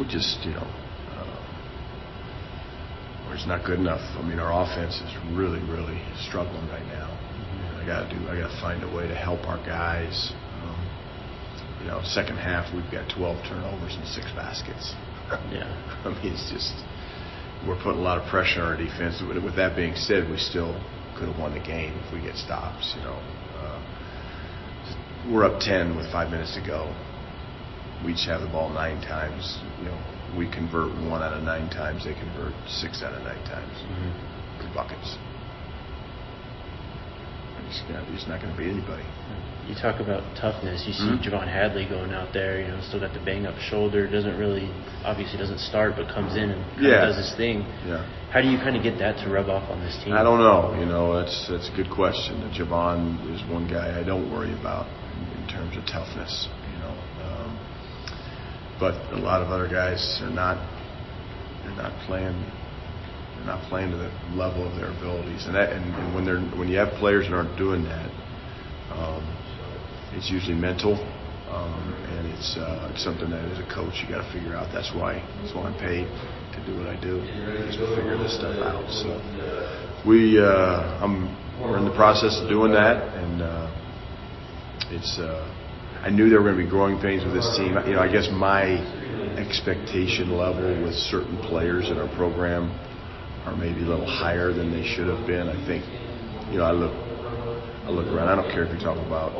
we 0.00 0.08
just, 0.08 0.40
you 0.48 0.52
know, 0.52 0.64
uh, 0.64 1.40
we're 3.28 3.36
just 3.36 3.48
not 3.48 3.66
good 3.66 3.78
enough. 3.78 4.00
I 4.16 4.22
mean, 4.24 4.38
our 4.38 4.64
offense 4.64 4.96
is 4.96 5.12
really, 5.36 5.60
really 5.68 6.00
struggling 6.24 6.66
right 6.72 6.86
now. 6.88 7.12
I 7.76 7.84
got 7.84 8.08
to 8.08 8.16
do. 8.16 8.28
I 8.28 8.40
got 8.40 8.48
to 8.48 8.60
find 8.60 8.82
a 8.82 8.88
way 8.96 9.08
to 9.08 9.14
help 9.14 9.44
our 9.44 9.60
guys. 9.60 10.32
You 11.80 11.86
know, 11.86 12.00
second 12.04 12.36
half 12.36 12.72
we've 12.74 12.90
got 12.92 13.08
12 13.08 13.44
turnovers 13.48 13.96
and 13.96 14.06
six 14.06 14.26
baskets. 14.36 14.94
Yeah. 15.50 15.64
I 16.04 16.10
mean, 16.10 16.32
it's 16.32 16.50
just 16.52 16.76
we're 17.66 17.80
putting 17.80 18.00
a 18.00 18.04
lot 18.04 18.18
of 18.18 18.28
pressure 18.28 18.62
on 18.62 18.72
our 18.72 18.76
defense. 18.76 19.22
With 19.22 19.56
that 19.56 19.76
being 19.76 19.94
said, 19.94 20.28
we 20.28 20.36
still 20.36 20.76
could 21.16 21.28
have 21.28 21.38
won 21.38 21.52
the 21.52 21.64
game 21.64 21.96
if 22.04 22.12
we 22.12 22.20
get 22.20 22.36
stops. 22.36 22.94
You 22.96 23.02
know, 23.04 23.18
uh, 23.60 23.80
we're 25.32 25.44
up 25.44 25.60
10 25.60 25.96
with 25.96 26.10
five 26.12 26.30
minutes 26.30 26.54
to 26.54 26.64
go. 26.64 26.88
We 28.04 28.12
each 28.12 28.24
have 28.26 28.40
the 28.40 28.48
ball 28.48 28.70
nine 28.70 29.00
times. 29.02 29.60
You 29.78 29.92
know, 29.92 29.98
we 30.36 30.50
convert 30.50 30.88
one 31.08 31.22
out 31.22 31.34
of 31.34 31.42
nine 31.42 31.68
times. 31.68 32.04
They 32.04 32.14
convert 32.14 32.54
six 32.66 33.02
out 33.02 33.12
of 33.12 33.22
nine 33.22 33.44
times. 33.44 33.76
Mm-hmm. 33.84 34.74
Buckets. 34.74 35.16
He's, 37.70 37.82
gonna, 37.86 38.04
he's 38.10 38.26
not 38.26 38.42
going 38.42 38.50
to 38.50 38.58
beat 38.58 38.74
anybody. 38.74 39.06
You 39.70 39.78
talk 39.78 40.02
about 40.02 40.26
toughness. 40.34 40.82
You 40.82 40.92
see 40.92 41.06
mm-hmm. 41.06 41.22
J'Vonne 41.22 41.46
Hadley 41.46 41.86
going 41.86 42.10
out 42.10 42.34
there. 42.34 42.58
You 42.58 42.66
know, 42.66 42.82
still 42.82 42.98
got 42.98 43.14
the 43.14 43.22
bang 43.22 43.46
up 43.46 43.54
shoulder. 43.70 44.10
Doesn't 44.10 44.34
really, 44.34 44.66
obviously, 45.06 45.38
doesn't 45.38 45.60
start, 45.60 45.94
but 45.94 46.10
comes 46.10 46.34
in 46.34 46.50
and 46.50 46.82
yeah. 46.82 47.06
does 47.06 47.14
his 47.14 47.30
thing. 47.38 47.62
Yeah. 47.86 48.02
How 48.34 48.42
do 48.42 48.50
you 48.50 48.58
kind 48.58 48.74
of 48.74 48.82
get 48.82 48.98
that 48.98 49.22
to 49.22 49.30
rub 49.30 49.46
off 49.46 49.70
on 49.70 49.78
this 49.78 49.94
team? 50.02 50.12
I 50.12 50.26
don't 50.26 50.42
know. 50.42 50.74
You 50.74 50.86
know, 50.86 51.14
that's 51.14 51.46
that's 51.46 51.70
a 51.70 51.76
good 51.76 51.86
question. 51.86 52.42
J'Vonne 52.50 53.14
is 53.30 53.46
one 53.46 53.70
guy 53.70 53.94
I 53.94 54.02
don't 54.02 54.26
worry 54.34 54.50
about 54.58 54.90
in, 54.90 55.42
in 55.42 55.46
terms 55.46 55.76
of 55.78 55.86
toughness. 55.86 56.50
You 56.74 56.78
know, 56.82 56.94
um, 57.30 57.50
but 58.82 58.98
a 59.14 59.22
lot 59.22 59.38
of 59.42 59.54
other 59.54 59.70
guys 59.70 60.02
are 60.26 60.34
not. 60.34 60.58
They're 61.62 61.78
not 61.78 61.94
playing 62.08 62.34
they're 63.40 63.56
not 63.56 63.68
playing 63.68 63.90
to 63.90 63.96
the 63.96 64.12
level 64.36 64.68
of 64.68 64.76
their 64.76 64.92
abilities. 64.92 65.46
And, 65.46 65.54
that, 65.54 65.72
and, 65.72 65.84
and 65.84 66.14
when 66.14 66.24
they're 66.24 66.40
when 66.58 66.68
you 66.68 66.76
have 66.76 66.92
players 67.00 67.26
that 67.26 67.34
aren't 67.34 67.56
doing 67.56 67.84
that, 67.84 68.10
um, 68.92 69.24
it's 70.12 70.30
usually 70.30 70.56
mental, 70.56 70.94
um, 71.48 71.94
and 72.12 72.28
it's 72.28 72.56
uh, 72.58 72.90
it's 72.92 73.02
something 73.02 73.30
that 73.30 73.44
as 73.48 73.58
a 73.58 73.68
coach 73.72 74.02
you 74.02 74.08
got 74.08 74.20
to 74.20 74.32
figure 74.32 74.54
out. 74.54 74.68
That's 74.72 74.92
why 74.94 75.24
that's 75.40 75.54
why 75.54 75.72
I'm 75.72 75.78
paid 75.78 76.04
to 76.04 76.58
do 76.66 76.76
what 76.76 76.88
I 76.88 77.00
do, 77.00 77.20
is 77.64 77.76
to 77.76 77.96
figure 77.96 78.18
this 78.18 78.36
stuff 78.36 78.56
out. 78.60 78.84
So 78.92 79.08
we 80.06 80.38
uh, 80.38 81.00
I'm 81.00 81.32
we're 81.60 81.78
in 81.78 81.84
the 81.84 81.96
process 81.96 82.40
of 82.40 82.48
doing 82.48 82.72
that, 82.72 83.00
and 83.16 83.42
uh, 83.42 84.90
it's. 84.90 85.18
Uh, 85.18 85.56
I 86.00 86.08
knew 86.08 86.30
there 86.30 86.40
were 86.40 86.48
going 86.48 86.56
to 86.56 86.64
be 86.64 86.70
growing 86.70 86.98
pains 86.98 87.24
with 87.24 87.34
this 87.34 87.44
team. 87.58 87.76
You 87.84 87.92
know, 87.92 88.00
I 88.00 88.10
guess 88.10 88.26
my 88.32 88.80
expectation 89.36 90.32
level 90.32 90.82
with 90.82 90.94
certain 90.94 91.36
players 91.44 91.90
in 91.90 91.98
our 91.98 92.08
program 92.16 92.72
are 93.46 93.56
maybe 93.56 93.82
a 93.82 93.88
little 93.88 94.06
higher 94.06 94.52
than 94.52 94.70
they 94.70 94.84
should 94.84 95.08
have 95.08 95.26
been. 95.26 95.48
I 95.48 95.56
think, 95.66 95.84
you 96.52 96.58
know, 96.58 96.64
I 96.64 96.72
look, 96.72 96.92
I 96.92 97.90
look 97.90 98.06
around. 98.06 98.28
I 98.28 98.36
don't 98.36 98.50
care 98.52 98.64
if 98.64 98.70
you're 98.70 98.80
talking 98.80 99.06
about 99.06 99.32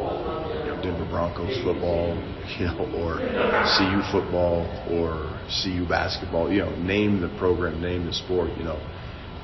you 0.65 0.73
know, 0.73 0.83
Denver 0.83 1.09
Broncos 1.11 1.57
football, 1.63 2.17
you 2.59 2.67
know, 2.67 2.89
or 2.97 3.21
CU 3.21 4.01
football 4.11 4.65
or 4.89 5.29
CU 5.63 5.87
basketball. 5.87 6.53
You 6.53 6.65
know, 6.65 6.77
name 6.77 7.21
the 7.21 7.29
program, 7.39 7.81
name 7.81 8.07
the 8.07 8.15
sport. 8.15 8.51
You 8.57 8.65
know, 8.65 8.81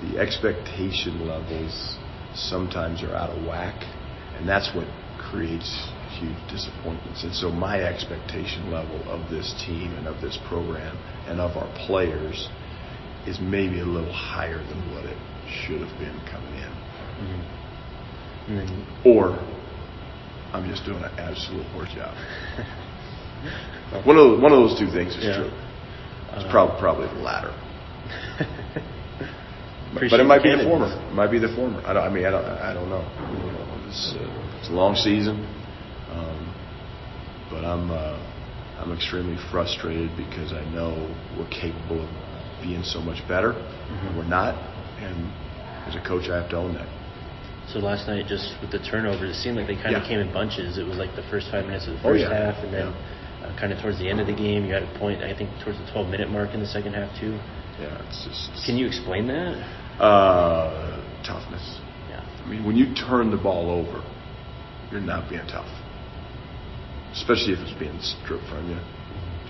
the 0.03 0.19
expectation 0.19 1.27
levels 1.27 1.97
sometimes 2.35 3.03
are 3.03 3.15
out 3.15 3.31
of 3.31 3.45
whack, 3.47 3.77
and 4.37 4.49
that's 4.49 4.75
what 4.75 4.87
creates 5.19 5.69
huge 6.19 6.39
disappointments. 6.49 7.25
And 7.25 7.35
so 7.35 7.51
my 7.51 7.83
expectation 7.83 8.71
level 8.71 9.03
of 9.09 9.29
this 9.31 9.53
team 9.67 9.93
and 9.93 10.07
of 10.07 10.21
this 10.21 10.39
program 10.49 10.97
and 11.27 11.41
of 11.41 11.57
our 11.57 11.69
players 11.87 12.49
is 13.26 13.40
maybe 13.40 13.80
a 13.80 13.85
little 13.85 14.12
higher 14.12 14.59
than 14.59 14.95
what 14.95 15.04
it 15.04 15.18
should 15.49 15.80
have 15.80 15.99
been 15.99 16.18
coming 16.30 16.54
in. 16.54 16.73
Mm-hmm. 17.21 17.56
Mm-hmm. 18.47 19.09
Or 19.09 19.35
I'm 20.52 20.68
just 20.68 20.85
doing 20.85 21.02
an 21.02 21.12
absolute 21.18 21.66
poor 21.73 21.87
job. 21.87 22.14
one 24.06 24.16
of 24.16 24.25
those, 24.25 24.40
one 24.42 24.52
of 24.52 24.59
those 24.59 24.78
two 24.78 24.90
things 24.90 25.16
is 25.16 25.25
yeah. 25.25 25.37
true. 25.37 25.50
It's 26.33 26.45
uh, 26.45 26.50
prob- 26.50 26.78
probably 26.78 27.09
the 27.09 27.21
latter. 27.21 27.50
but 29.95 30.21
it 30.21 30.26
might 30.26 30.42
be 30.42 30.54
the 30.54 30.62
former. 30.62 30.87
It 30.87 31.14
might 31.14 31.30
be 31.30 31.38
the 31.38 31.54
former. 31.54 31.83
I, 31.85 31.92
don't, 31.92 32.04
I 32.04 32.09
mean, 32.09 32.26
I 32.26 32.30
don't. 32.30 32.45
I 32.45 32.75
don't 32.75 32.88
know. 32.88 33.02
You 33.02 33.52
know 33.52 33.66
it's, 33.88 34.14
uh, 34.14 34.59
it's, 34.61 34.68
a 34.68 34.73
long 34.73 34.95
season, 34.95 35.45
um, 36.11 36.54
but 37.50 37.64
I'm 37.64 37.90
uh, 37.90 38.18
I'm 38.78 38.92
extremely 38.92 39.37
frustrated 39.50 40.16
because 40.16 40.52
I 40.52 40.64
know 40.71 40.95
we're 41.38 41.49
capable 41.49 42.02
of 42.02 42.11
being 42.66 42.82
so 42.82 43.00
much 43.00 43.23
better. 43.28 43.54
Mm-hmm. 43.54 44.18
We're 44.18 44.26
not, 44.26 44.58
and 44.99 45.30
as 45.87 45.94
a 45.94 46.02
coach, 46.02 46.28
I 46.28 46.42
have 46.42 46.50
to 46.50 46.58
own 46.58 46.75
that. 46.75 46.90
So 47.70 47.78
last 47.78 48.06
night, 48.06 48.26
just 48.26 48.54
with 48.62 48.70
the 48.70 48.78
turnovers, 48.78 49.30
it 49.30 49.38
seemed 49.38 49.56
like 49.56 49.66
they 49.66 49.75
kind 49.75 49.94
of 49.94 50.02
yeah. 50.02 50.08
came 50.08 50.18
in 50.18 50.32
bunches. 50.32 50.78
It 50.78 50.87
was 50.87 50.99
like 50.99 51.14
the 51.14 51.26
first 51.30 51.50
five 51.50 51.66
minutes 51.66 51.87
of 51.87 51.94
the 51.94 52.02
oh, 52.02 52.14
first 52.14 52.26
oh, 52.26 52.30
yeah. 52.30 52.50
half, 52.50 52.62
and 52.62 52.70
then 52.75 52.90
yeah. 52.90 53.46
uh, 53.46 53.58
kind 53.58 53.73
of 53.73 53.82
towards 53.82 53.99
the 53.99 54.11
end 54.11 54.20
of 54.20 54.26
the 54.26 54.35
game, 54.35 54.66
you 54.66 54.75
had 54.75 54.82
a 54.82 54.99
point. 54.99 55.23
I 55.23 55.35
think 55.35 55.50
towards 55.62 55.78
the 55.78 55.87
12 55.90 56.11
minute 56.11 56.30
mark 56.30 56.54
in 56.54 56.61
the 56.61 56.70
second 56.70 56.94
half 56.94 57.11
too. 57.18 57.38
Yeah, 57.78 58.02
it's 58.06 58.23
just. 58.23 58.66
Can 58.66 58.78
you 58.78 58.87
explain 58.87 59.26
that? 59.26 59.58
Uh, 59.99 61.02
toughness. 61.26 61.62
Yeah. 62.08 62.23
I 62.23 62.46
mean, 62.46 62.64
when 62.64 62.76
you 62.76 62.94
turn 62.94 63.30
the 63.30 63.37
ball 63.37 63.70
over, 63.70 63.99
you're 64.90 65.02
not 65.02 65.28
being 65.28 65.46
tough, 65.50 65.68
especially 67.12 67.52
if 67.52 67.58
it's 67.66 67.75
being 67.78 67.99
stripped 67.99 68.46
from 68.46 68.70
you. 68.70 68.78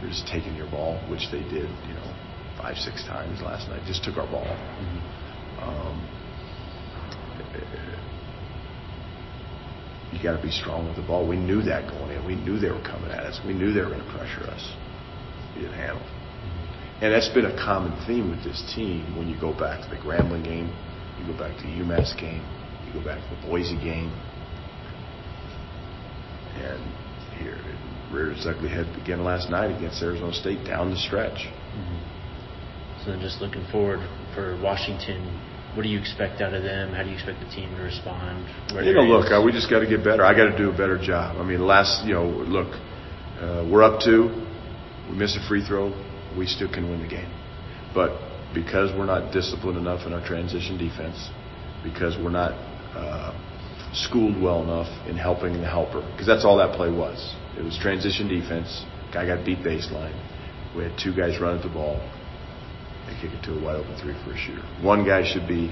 You're 0.00 0.10
just 0.10 0.26
taking 0.26 0.56
your 0.56 0.70
ball, 0.70 0.96
which 1.12 1.28
they 1.30 1.44
did. 1.52 1.68
You 1.84 1.94
know, 2.00 2.08
five, 2.56 2.76
six 2.76 3.04
times 3.04 3.40
last 3.42 3.68
night. 3.68 3.82
Just 3.86 4.04
took 4.04 4.16
our 4.16 4.26
ball. 4.26 4.44
Mm-hmm. 4.44 5.62
Um, 5.62 5.96
you 10.12 10.22
got 10.22 10.36
to 10.36 10.42
be 10.42 10.50
strong 10.50 10.86
with 10.86 10.96
the 10.96 11.02
ball. 11.02 11.26
We 11.26 11.36
knew 11.36 11.62
that 11.62 11.90
going 11.90 12.10
in. 12.10 12.24
We 12.24 12.36
knew 12.36 12.58
they 12.58 12.70
were 12.70 12.82
coming 12.82 13.10
at 13.10 13.24
us. 13.24 13.40
We 13.46 13.52
knew 13.54 13.72
they 13.72 13.80
were 13.80 13.90
going 13.90 14.04
to 14.04 14.12
pressure 14.12 14.44
us. 14.50 14.72
We 15.54 15.62
didn't 15.62 15.76
handle. 15.76 16.00
Mm-hmm. 16.00 17.04
And 17.04 17.12
that's 17.12 17.28
been 17.28 17.46
a 17.46 17.56
common 17.56 17.92
theme 18.06 18.30
with 18.30 18.44
this 18.44 18.62
team. 18.74 19.16
When 19.16 19.28
you 19.28 19.38
go 19.40 19.52
back 19.52 19.82
to 19.84 19.88
the 19.90 20.00
Grambling 20.00 20.44
game, 20.44 20.72
you 21.18 21.26
go 21.32 21.38
back 21.38 21.56
to 21.58 21.62
the 21.62 21.72
UMass 21.80 22.18
game, 22.18 22.44
You 22.86 22.92
go 22.92 23.04
back 23.04 23.18
to 23.18 23.36
the 23.36 23.46
Boise 23.46 23.76
game, 23.76 24.12
and 26.56 26.80
here 27.38 27.56
it 27.56 28.14
reared 28.14 28.32
its 28.32 28.46
ugly 28.46 28.68
head 28.68 28.86
again 29.00 29.24
last 29.24 29.50
night 29.50 29.74
against 29.76 30.02
Arizona 30.02 30.32
State 30.32 30.64
down 30.64 30.90
the 30.90 30.96
stretch. 30.96 31.48
Mm-hmm. 31.48 32.16
Then, 33.06 33.20
just 33.20 33.40
looking 33.40 33.64
forward 33.70 34.00
for 34.34 34.58
Washington, 34.62 35.22
what 35.74 35.82
do 35.82 35.88
you 35.88 35.98
expect 35.98 36.40
out 36.40 36.54
of 36.54 36.62
them? 36.62 36.92
How 36.92 37.02
do 37.02 37.10
you 37.10 37.14
expect 37.14 37.40
the 37.40 37.50
team 37.54 37.70
to 37.76 37.82
respond? 37.82 38.48
You 38.74 38.94
know, 38.94 39.02
look, 39.02 39.30
uh, 39.30 39.40
we 39.44 39.52
just 39.52 39.70
got 39.70 39.80
to 39.80 39.86
get 39.86 40.02
better. 40.02 40.24
I 40.24 40.34
got 40.34 40.50
to 40.50 40.56
do 40.56 40.70
a 40.70 40.76
better 40.76 40.98
job. 40.98 41.36
I 41.36 41.44
mean, 41.44 41.64
last, 41.64 42.04
you 42.06 42.14
know, 42.14 42.26
look, 42.26 42.72
uh, 43.40 43.68
we're 43.70 43.82
up 43.82 44.00
two. 44.00 44.46
We 45.10 45.16
miss 45.16 45.36
a 45.36 45.48
free 45.48 45.64
throw, 45.64 45.94
we 46.36 46.46
still 46.46 46.72
can 46.72 46.90
win 46.90 47.00
the 47.00 47.08
game. 47.08 47.30
But 47.94 48.18
because 48.52 48.90
we're 48.96 49.06
not 49.06 49.32
disciplined 49.32 49.78
enough 49.78 50.06
in 50.06 50.12
our 50.12 50.26
transition 50.26 50.76
defense, 50.78 51.30
because 51.84 52.16
we're 52.16 52.30
not 52.30 52.52
uh, 52.96 53.32
schooled 53.92 54.40
well 54.40 54.62
enough 54.62 54.88
in 55.08 55.16
helping 55.16 55.60
the 55.60 55.68
helper, 55.68 56.02
because 56.12 56.26
that's 56.26 56.44
all 56.44 56.56
that 56.56 56.74
play 56.74 56.90
was. 56.90 57.36
It 57.56 57.62
was 57.62 57.78
transition 57.78 58.28
defense. 58.28 58.84
Guy 59.12 59.26
got 59.26 59.46
beat 59.46 59.58
baseline. 59.58 60.16
We 60.76 60.84
had 60.84 60.98
two 60.98 61.14
guys 61.14 61.40
running 61.40 61.62
the 61.62 61.72
ball. 61.72 62.00
They 63.06 63.14
kick 63.20 63.32
it 63.32 63.42
to 63.44 63.58
a 63.58 63.62
wide 63.62 63.76
open 63.76 63.96
three 64.00 64.14
for 64.24 64.32
a 64.32 64.36
shooter. 64.36 64.62
One 64.82 65.06
guy 65.06 65.22
should 65.22 65.46
be 65.48 65.68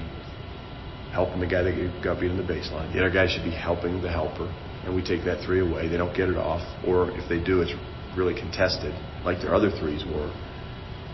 helping 1.11 1.39
the 1.39 1.47
guy 1.47 1.63
that 1.63 1.75
got 2.03 2.19
beat 2.19 2.31
in 2.31 2.37
the 2.37 2.43
baseline. 2.43 2.91
The 2.93 2.99
other 2.99 3.11
guy 3.11 3.27
should 3.27 3.43
be 3.43 3.51
helping 3.51 4.01
the 4.01 4.11
helper. 4.11 4.51
And 4.83 4.95
we 4.95 5.01
take 5.01 5.23
that 5.25 5.43
three 5.43 5.59
away. 5.59 5.87
They 5.87 5.97
don't 5.97 6.15
get 6.15 6.29
it 6.29 6.37
off. 6.37 6.61
Or 6.85 7.09
if 7.11 7.27
they 7.27 7.43
do, 7.43 7.61
it's 7.61 7.73
really 8.15 8.33
contested, 8.33 8.93
like 9.23 9.41
their 9.41 9.55
other 9.55 9.71
threes 9.71 10.05
were. 10.05 10.31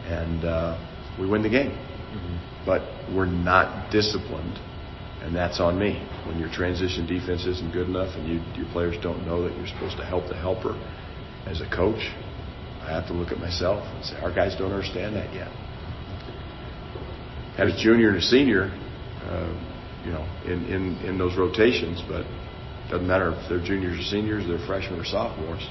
And 0.06 0.44
uh, 0.44 0.78
we 1.20 1.28
win 1.28 1.42
the 1.42 1.50
game. 1.50 1.72
Mm-hmm. 1.72 2.66
But 2.66 2.82
we're 3.16 3.26
not 3.26 3.92
disciplined 3.92 4.60
and 5.22 5.36
that's 5.36 5.60
on 5.60 5.78
me. 5.78 6.02
When 6.26 6.40
your 6.40 6.50
transition 6.50 7.06
defense 7.06 7.46
isn't 7.46 7.72
good 7.72 7.88
enough 7.88 8.16
and 8.18 8.28
you, 8.28 8.42
your 8.58 8.70
players 8.74 8.98
don't 9.02 9.26
know 9.26 9.44
that 9.48 9.56
you're 9.56 9.68
supposed 9.68 9.98
to 9.98 10.06
help 10.06 10.28
the 10.28 10.36
helper, 10.36 10.74
as 11.46 11.62
a 11.62 11.70
coach, 11.70 12.02
I 12.82 12.90
have 12.90 13.08
to 13.08 13.14
look 13.14 13.32
at 13.32 13.38
myself 13.38 13.86
and 13.86 14.06
say, 14.06 14.18
our 14.18 14.34
guys 14.34 14.56
don't 14.58 14.72
understand 14.72 15.16
that 15.16 15.34
yet. 15.34 15.50
Had 17.58 17.68
a 17.68 17.78
junior 17.78 18.10
and 18.10 18.18
a 18.18 18.22
senior, 18.22 18.72
uh, 19.24 19.52
you 20.06 20.12
know, 20.12 20.26
in, 20.46 20.66
in, 20.66 20.98
in 21.06 21.18
those 21.18 21.38
rotations, 21.38 22.02
but 22.08 22.22
it 22.22 22.92
doesn't 22.92 23.08
matter 23.08 23.32
if 23.32 23.50
they're 23.50 23.64
juniors 23.64 24.00
or 24.00 24.04
seniors, 24.04 24.48
they're 24.48 24.66
freshmen 24.66 25.00
or 25.00 25.06
sophomores. 25.06 25.68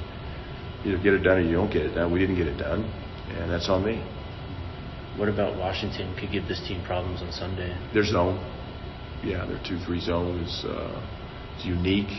You 0.85 0.93
either 0.93 1.03
get 1.03 1.15
it 1.15 1.23
done 1.23 1.39
or 1.39 1.41
you 1.41 1.53
don't 1.53 1.73
get 1.73 1.87
it 1.87 1.95
done. 1.95 2.13
We 2.13 2.19
didn't 2.21 2.37
get 2.37 2.47
it 2.47 2.57
done, 2.57 2.85
and 3.29 3.51
that's 3.51 3.69
on 3.69 3.85
me. 3.85 4.05
What 5.17 5.29
about 5.29 5.59
Washington 5.59 6.17
could 6.19 6.33
give 6.33 6.47
this 6.49 6.61
team 6.67 6.85
problems 6.85 7.21
on 7.21 7.33
Sunday? 7.33 7.77
Their 7.93 8.05
zone 8.05 8.39
yeah, 9.23 9.45
their 9.47 9.61
two 9.67 9.79
three 9.85 10.01
zone 10.01 10.39
is 10.41 10.65
uh, 10.65 11.01
it's 11.57 11.65
unique, 11.65 12.11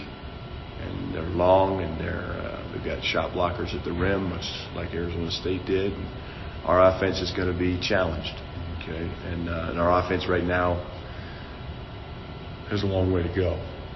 and 0.80 1.16
they're 1.16 1.24
long, 1.24 1.82
and 1.82 2.00
they're 2.00 2.14
uh, 2.14 2.72
they've 2.74 2.86
got 2.86 3.04
shot 3.04 3.32
blockers 3.32 3.74
at 3.76 3.84
the 3.84 3.92
rim, 3.92 4.30
much 4.30 4.46
like 4.76 4.94
Arizona 4.94 5.32
State 5.32 5.66
did. 5.66 5.94
And 5.94 6.06
our 6.66 6.80
offense 6.80 7.20
is 7.22 7.32
going 7.32 7.52
to 7.52 7.58
be 7.58 7.80
challenged, 7.82 8.36
okay, 8.92 9.32
and, 9.32 9.50
uh, 9.50 9.74
our 9.82 10.04
offense 10.04 10.28
right 10.28 10.44
now 10.44 10.76
has 12.70 12.84
a 12.84 12.86
long 12.88 13.12
way 13.12 13.24
to 13.24 13.34
go, 13.36 13.54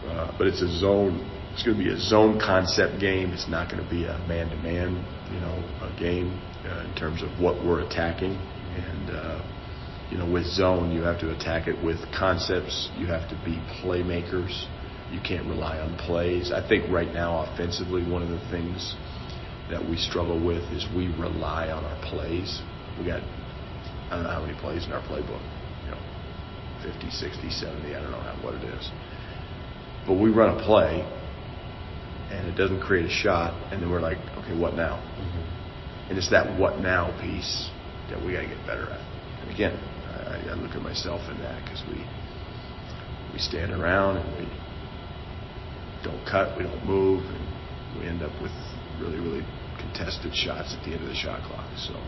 uh, 0.07 0.35
but 0.37 0.47
it's 0.47 0.61
a 0.61 0.79
zone. 0.79 1.31
It's 1.53 1.63
going 1.63 1.77
to 1.77 1.83
be 1.83 1.89
a 1.89 1.97
zone 1.97 2.39
concept 2.39 2.99
game. 2.99 3.31
It's 3.31 3.47
not 3.47 3.71
going 3.71 3.81
to 3.81 3.89
be 3.89 4.03
a 4.05 4.17
man-to-man, 4.27 4.91
you 5.31 5.39
know, 5.39 5.55
a 5.87 5.95
game 5.97 6.37
uh, 6.65 6.83
in 6.83 6.93
terms 6.95 7.23
of 7.23 7.39
what 7.39 7.63
we're 7.63 7.81
attacking, 7.81 8.35
and 8.75 9.09
uh, 9.11 9.41
you 10.11 10.17
know, 10.17 10.29
with 10.31 10.45
zone, 10.45 10.91
you 10.91 11.01
have 11.01 11.19
to 11.21 11.31
attack 11.35 11.67
it 11.67 11.81
with 11.83 11.97
concepts. 12.11 12.89
You 12.97 13.07
have 13.07 13.29
to 13.29 13.35
be 13.45 13.57
playmakers. 13.81 14.67
You 15.11 15.19
can't 15.21 15.47
rely 15.47 15.79
on 15.79 15.97
plays. 15.97 16.51
I 16.51 16.67
think 16.67 16.91
right 16.91 17.11
now, 17.13 17.47
offensively, 17.51 18.03
one 18.09 18.21
of 18.21 18.29
the 18.29 18.39
things 18.51 18.95
that 19.69 19.87
we 19.87 19.97
struggle 19.97 20.43
with 20.43 20.63
is 20.71 20.85
we 20.95 21.07
rely 21.17 21.69
on 21.69 21.83
our 21.85 22.01
plays. 22.03 22.61
We 22.99 23.05
got, 23.05 23.21
I 24.09 24.15
don't 24.15 24.23
know 24.23 24.29
how 24.29 24.41
many 24.45 24.57
plays 24.59 24.85
in 24.85 24.91
our 24.91 25.01
playbook, 25.01 25.41
you 25.83 25.91
know, 25.91 26.01
50, 26.83 27.09
60, 27.09 27.49
70, 27.49 27.95
I 27.95 28.01
don't 28.01 28.11
know 28.11 28.19
how, 28.21 28.37
what 28.43 28.53
it 28.55 28.63
is. 28.63 28.91
But 30.05 30.15
we 30.15 30.29
run 30.29 30.57
a 30.57 30.63
play, 30.63 31.01
and 32.31 32.47
it 32.47 32.55
doesn't 32.55 32.81
create 32.81 33.05
a 33.05 33.09
shot, 33.09 33.53
and 33.71 33.81
then 33.81 33.89
we're 33.89 34.01
like, 34.01 34.17
okay, 34.43 34.57
what 34.57 34.75
now? 34.75 34.97
Mm-hmm. 34.97 36.09
And 36.09 36.17
it's 36.17 36.29
that 36.29 36.59
what 36.59 36.79
now 36.79 37.09
piece 37.19 37.69
that 38.09 38.23
we 38.23 38.33
got 38.33 38.41
to 38.41 38.47
get 38.47 38.61
better 38.67 38.85
at. 38.89 39.01
And 39.41 39.49
again, 39.49 39.73
I, 39.73 40.51
I 40.51 40.53
look 40.53 40.75
at 40.75 40.81
myself 40.81 41.21
in 41.31 41.37
that 41.39 41.63
because 41.65 41.81
we 41.89 42.05
we 43.35 43.39
stand 43.39 43.73
around 43.73 44.15
and 44.15 44.31
we 44.39 44.47
don't 46.07 46.23
cut, 46.23 46.57
we 46.57 46.63
don't 46.63 46.85
move, 46.85 47.19
and 47.25 47.99
we 47.99 48.07
end 48.07 48.23
up 48.23 48.31
with 48.41 48.55
really, 49.01 49.19
really 49.19 49.43
contested 49.77 50.33
shots 50.33 50.73
at 50.73 50.79
the 50.85 50.93
end 50.93 51.03
of 51.03 51.09
the 51.09 51.15
shot 51.15 51.43
clock. 51.43 51.67
So 51.75 51.99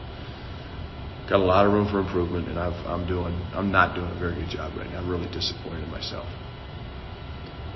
got 1.29 1.39
a 1.39 1.43
lot 1.43 1.65
of 1.65 1.73
room 1.73 1.87
for 1.91 1.99
improvement, 1.99 2.47
and 2.47 2.57
I've, 2.57 2.77
I'm 2.87 3.07
doing 3.07 3.33
I'm 3.53 3.71
not 3.71 3.95
doing 3.95 4.09
a 4.09 4.19
very 4.19 4.35
good 4.35 4.49
job 4.49 4.75
right 4.77 4.89
now. 4.89 4.99
I'm 4.99 5.09
really 5.09 5.29
disappointed 5.31 5.83
in 5.83 5.91
myself. 5.91 6.27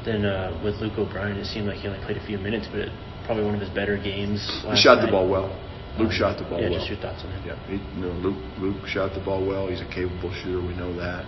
Then 0.06 0.26
uh, 0.26 0.60
with 0.64 0.76
Luke 0.76 0.98
O'Brien, 0.98 1.38
it 1.38 1.46
seemed 1.46 1.68
like 1.68 1.78
he 1.78 1.88
only 1.88 2.04
played 2.04 2.18
a 2.18 2.26
few 2.26 2.38
minutes, 2.38 2.68
but 2.72 2.80
it, 2.80 2.92
probably 3.26 3.46
one 3.46 3.54
of 3.54 3.62
his 3.62 3.70
better 3.70 3.98
games. 3.98 4.42
he 4.66 4.76
shot 4.76 4.98
night. 4.98 5.06
the 5.06 5.12
ball 5.12 5.30
well. 5.30 5.52
Luke 6.00 6.12
shot 6.12 6.40
the 6.40 6.48
ball 6.48 6.60
yeah, 6.60 6.70
well. 6.70 6.80
Yeah, 6.80 6.88
just 6.88 6.90
your 6.90 7.00
thoughts 7.00 7.24
on 7.24 7.32
him. 7.32 7.44
Yeah, 7.46 7.68
he, 7.68 7.76
you 7.76 8.02
know, 8.02 8.16
Luke 8.24 8.42
Luke 8.58 8.88
shot 8.88 9.14
the 9.14 9.24
ball 9.24 9.46
well. 9.46 9.68
He's 9.68 9.82
a 9.82 9.92
capable 9.92 10.34
shooter. 10.34 10.62
We 10.66 10.74
know 10.74 10.96
that. 10.98 11.28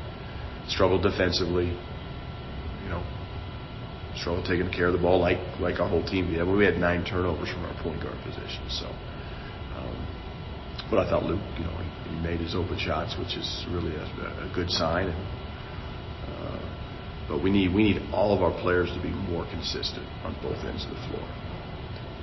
Struggled 0.67 1.03
defensively. 1.03 1.75
You 2.83 2.89
know, 2.89 3.03
struggled 4.15 4.45
taking 4.45 4.71
care 4.71 4.87
of 4.87 4.93
the 4.93 5.03
ball 5.03 5.19
like 5.19 5.39
like 5.59 5.79
our 5.79 5.87
whole 5.89 6.05
team 6.05 6.31
did. 6.31 6.47
We 6.47 6.65
had 6.65 6.77
nine 6.77 7.03
turnovers 7.03 7.51
from 7.51 7.65
our 7.65 7.75
point 7.83 8.01
guard 8.01 8.17
position. 8.23 8.63
So, 8.69 8.87
um, 9.75 9.97
but 10.93 11.07
I 11.07 11.09
thought 11.09 11.23
Luke, 11.25 11.41
you 11.57 11.65
know, 11.65 11.73
he, 11.81 12.13
he 12.13 12.15
made 12.21 12.39
his 12.39 12.53
open 12.53 12.77
shots, 12.77 13.17
which 13.17 13.35
is 13.35 13.65
really 13.69 13.95
a, 13.95 14.05
a 14.45 14.51
good 14.53 14.69
sign. 14.69 15.09
And, 15.09 15.17
uh, 16.29 16.61
but 17.27 17.41
we 17.41 17.49
need 17.49 17.73
we 17.73 17.81
need 17.81 18.01
all 18.13 18.35
of 18.35 18.43
our 18.43 18.53
players 18.61 18.93
to 18.93 19.01
be 19.01 19.09
more 19.09 19.45
consistent 19.49 20.05
on 20.21 20.37
both 20.43 20.61
ends 20.63 20.85
of 20.85 20.91
the 20.91 21.01
floor. 21.09 21.25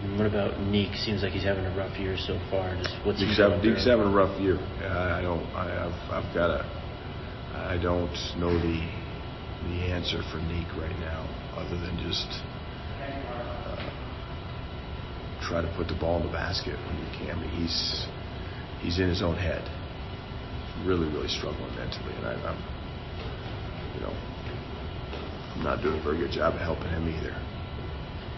And 0.03 0.17
what 0.17 0.27
about 0.27 0.55
Nique? 0.71 0.95
Seems 1.03 1.23
like 1.23 1.33
he's 1.33 1.43
having 1.43 1.67
a 1.67 1.77
rough 1.77 1.99
year 1.99 2.17
so 2.17 2.39
far. 2.49 2.77
Just 2.77 2.95
what's 3.05 3.21
Nique's, 3.21 3.39
having, 3.39 3.59
Nique's 3.59 3.87
having 3.87 4.07
a 4.07 4.15
rough 4.15 4.39
year. 4.41 4.57
I 4.87 5.21
don't. 5.21 5.43
I 5.51 5.67
have. 5.67 5.93
I've 6.15 6.31
got 6.33 6.51
a. 6.51 6.63
I 7.53 7.77
don't 7.83 8.15
know 8.39 8.55
the 8.55 8.79
the 9.67 9.91
answer 9.91 10.23
for 10.31 10.39
Nique 10.39 10.71
right 10.79 10.99
now, 11.03 11.27
other 11.59 11.75
than 11.75 11.99
just 12.07 12.31
uh, 13.67 13.83
try 15.43 15.61
to 15.61 15.69
put 15.77 15.89
the 15.89 15.99
ball 15.99 16.21
in 16.21 16.27
the 16.27 16.33
basket 16.33 16.79
when 16.87 16.97
you 17.03 17.11
can. 17.19 17.41
Mean, 17.41 17.51
he's 17.51 18.07
he's 18.81 18.99
in 18.99 19.09
his 19.09 19.23
own 19.23 19.37
head, 19.37 19.63
really, 20.85 21.09
really 21.09 21.29
struggling 21.29 21.75
mentally, 21.77 22.15
and 22.17 22.27
I, 22.27 22.35
I'm, 22.49 22.59
you 23.95 24.01
know, 24.01 24.15
I'm 25.57 25.63
not 25.65 25.83
doing 25.83 26.01
a 26.01 26.03
very 26.03 26.19
good 26.19 26.33
job 26.33 26.55
of 26.55 26.61
helping 26.61 26.89
him 26.89 27.09
either. 27.09 27.37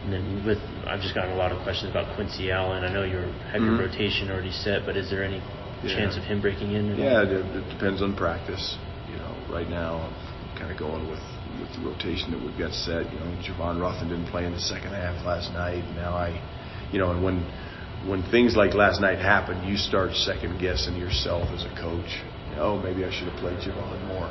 And 0.02 0.12
then 0.12 0.42
with, 0.44 0.58
I've 0.86 1.00
just 1.00 1.14
gotten 1.14 1.30
a 1.30 1.36
lot 1.38 1.52
of 1.52 1.62
questions 1.62 1.90
about 1.90 2.16
Quincy 2.16 2.50
Allen. 2.50 2.82
I 2.82 2.92
know 2.92 3.04
you 3.04 3.18
have 3.54 3.62
your 3.62 3.78
mm-hmm. 3.78 3.86
rotation 3.86 4.30
already 4.30 4.50
set, 4.50 4.84
but 4.84 4.96
is 4.96 5.08
there 5.10 5.22
any 5.22 5.38
yeah. 5.84 5.94
chance 5.94 6.16
of 6.16 6.24
him 6.24 6.40
breaking 6.42 6.72
in? 6.72 6.98
Yeah, 6.98 7.22
it, 7.22 7.30
it, 7.30 7.70
depends 7.70 8.02
on 8.02 8.16
practice. 8.16 8.76
You 9.06 9.16
know, 9.22 9.30
right 9.48 9.70
now 9.70 10.10
I'm 10.10 10.58
kind 10.58 10.72
of 10.72 10.78
going 10.78 11.06
with 11.06 11.22
with 11.60 11.70
the 11.78 11.86
rotation 11.86 12.32
that 12.32 12.40
we've 12.42 12.58
got 12.58 12.74
set. 12.74 13.06
You 13.12 13.20
know, 13.20 13.30
Javon 13.46 13.78
Ruffin 13.78 14.08
didn't 14.08 14.26
play 14.26 14.44
in 14.44 14.50
the 14.50 14.60
second 14.60 14.90
half 14.90 15.24
last 15.24 15.52
night. 15.52 15.84
Now 15.94 16.18
I, 16.18 16.34
you 16.90 16.98
know, 16.98 17.12
and 17.12 17.22
when 17.22 17.46
when 18.06 18.22
things 18.30 18.56
like 18.56 18.74
last 18.74 19.00
night 19.00 19.18
happen, 19.18 19.62
you 19.66 19.76
start 19.76 20.12
second 20.12 20.58
guessing 20.60 20.96
yourself 20.96 21.48
as 21.54 21.64
a 21.64 21.72
coach. 21.78 22.22
Oh, 22.58 22.78
maybe 22.78 23.04
I 23.04 23.10
should 23.10 23.28
have 23.28 23.38
played 23.38 23.58
Javon 23.58 24.06
more 24.08 24.26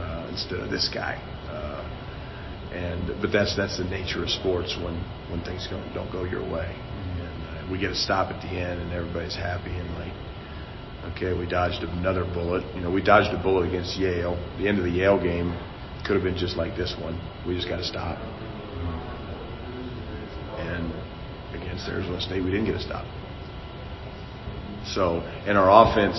uh, 0.00 0.28
instead 0.30 0.60
of 0.60 0.70
this 0.70 0.88
guy. 0.88 1.18
Uh, 1.50 1.82
and 2.72 3.20
but 3.20 3.32
that's 3.32 3.56
that's 3.56 3.78
the 3.78 3.84
nature 3.84 4.22
of 4.22 4.30
sports 4.30 4.76
when 4.76 4.94
when 5.30 5.42
things 5.42 5.68
don't 5.94 6.12
go 6.12 6.24
your 6.24 6.42
way, 6.42 6.70
and 6.70 7.42
uh, 7.48 7.72
we 7.72 7.78
get 7.78 7.90
a 7.90 7.94
stop 7.94 8.30
at 8.32 8.40
the 8.42 8.48
end, 8.48 8.80
and 8.80 8.92
everybody's 8.92 9.34
happy 9.34 9.70
and 9.70 9.88
like, 9.94 10.12
okay, 11.12 11.32
we 11.32 11.46
dodged 11.48 11.82
another 11.82 12.24
bullet. 12.24 12.62
You 12.76 12.82
know, 12.82 12.90
we 12.90 13.02
dodged 13.02 13.34
a 13.34 13.42
bullet 13.42 13.68
against 13.68 13.98
Yale. 13.98 14.36
The 14.58 14.68
end 14.68 14.78
of 14.78 14.84
the 14.84 14.92
Yale 14.92 15.20
game 15.20 15.56
could 16.06 16.14
have 16.14 16.24
been 16.24 16.36
just 16.36 16.56
like 16.56 16.76
this 16.76 16.94
one. 17.00 17.18
We 17.46 17.56
just 17.56 17.68
got 17.68 17.78
to 17.78 17.84
stop. 17.84 18.18
And 20.60 20.92
against 21.78 21.90
Arizona 21.90 22.20
State, 22.20 22.42
we 22.42 22.50
didn't 22.50 22.66
get 22.66 22.74
a 22.74 22.80
stop. 22.80 23.06
So, 24.94 25.20
and 25.46 25.58
our 25.58 25.68
offense 25.70 26.18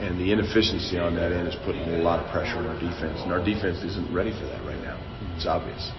and 0.00 0.18
the 0.18 0.32
inefficiency 0.32 0.98
on 0.98 1.14
that 1.16 1.32
end 1.32 1.48
is 1.48 1.56
putting 1.64 1.82
a 1.82 2.02
lot 2.02 2.24
of 2.24 2.30
pressure 2.32 2.56
on 2.56 2.66
our 2.66 2.78
defense, 2.80 3.20
and 3.20 3.32
our 3.32 3.44
defense 3.44 3.82
isn't 3.84 4.08
ready 4.14 4.32
for 4.32 4.46
that 4.46 4.64
right 4.64 4.80
now. 4.80 4.96
It's 5.36 5.46
obvious. 5.46 5.92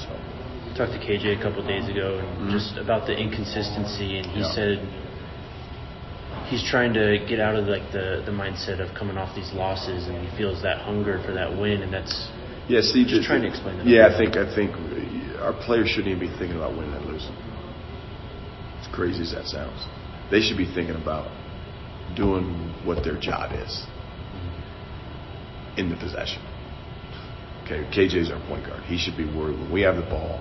So. 0.00 0.14
I 0.14 0.72
talked 0.76 0.92
to 0.94 1.02
KJ 1.02 1.38
a 1.38 1.42
couple 1.42 1.66
days 1.66 1.88
ago 1.90 2.18
and 2.22 2.28
mm-hmm. 2.38 2.50
just 2.52 2.78
about 2.78 3.06
the 3.06 3.16
inconsistency, 3.16 4.18
and 4.18 4.26
he 4.30 4.40
yeah. 4.40 4.54
said 4.54 4.76
he's 6.46 6.62
trying 6.62 6.94
to 6.94 7.18
get 7.28 7.40
out 7.40 7.56
of 7.56 7.66
like 7.66 7.90
the 7.90 8.22
the 8.24 8.30
mindset 8.30 8.78
of 8.78 8.94
coming 8.94 9.18
off 9.18 9.34
these 9.34 9.50
losses, 9.52 10.06
and 10.06 10.16
he 10.22 10.30
feels 10.38 10.62
that 10.62 10.78
hunger 10.78 11.20
for 11.26 11.34
that 11.34 11.50
win, 11.50 11.82
and 11.82 11.92
that's 11.92 12.30
Yeah, 12.68 12.80
see, 12.80 13.02
just 13.02 13.26
the, 13.26 13.26
trying 13.26 13.42
to 13.42 13.48
explain 13.48 13.78
that. 13.78 13.86
Yeah, 13.90 14.06
I 14.06 14.16
think 14.16 14.38
I 14.38 14.46
think 14.54 14.70
our 15.42 15.52
players 15.66 15.88
shouldn't 15.90 16.14
even 16.14 16.22
be 16.22 16.32
thinking 16.38 16.56
about 16.56 16.78
winning 16.78 16.94
and 16.94 17.06
losing. 17.06 17.34
As 18.80 18.86
crazy 18.94 19.22
as 19.22 19.32
that 19.32 19.46
sounds, 19.46 19.86
they 20.30 20.40
should 20.40 20.56
be 20.56 20.66
thinking 20.66 20.96
about 20.96 21.30
doing 22.16 22.72
what 22.84 23.04
their 23.04 23.18
job 23.18 23.52
is 23.52 23.86
in 25.76 25.88
the 25.88 25.96
possession. 25.96 26.42
Okay, 27.64 27.84
KJ's 27.92 28.30
our 28.30 28.40
point 28.48 28.66
guard. 28.66 28.82
He 28.84 28.96
should 28.98 29.16
be 29.16 29.24
worried 29.24 29.58
when 29.58 29.70
we 29.70 29.82
have 29.82 29.96
the 29.96 30.02
ball. 30.02 30.40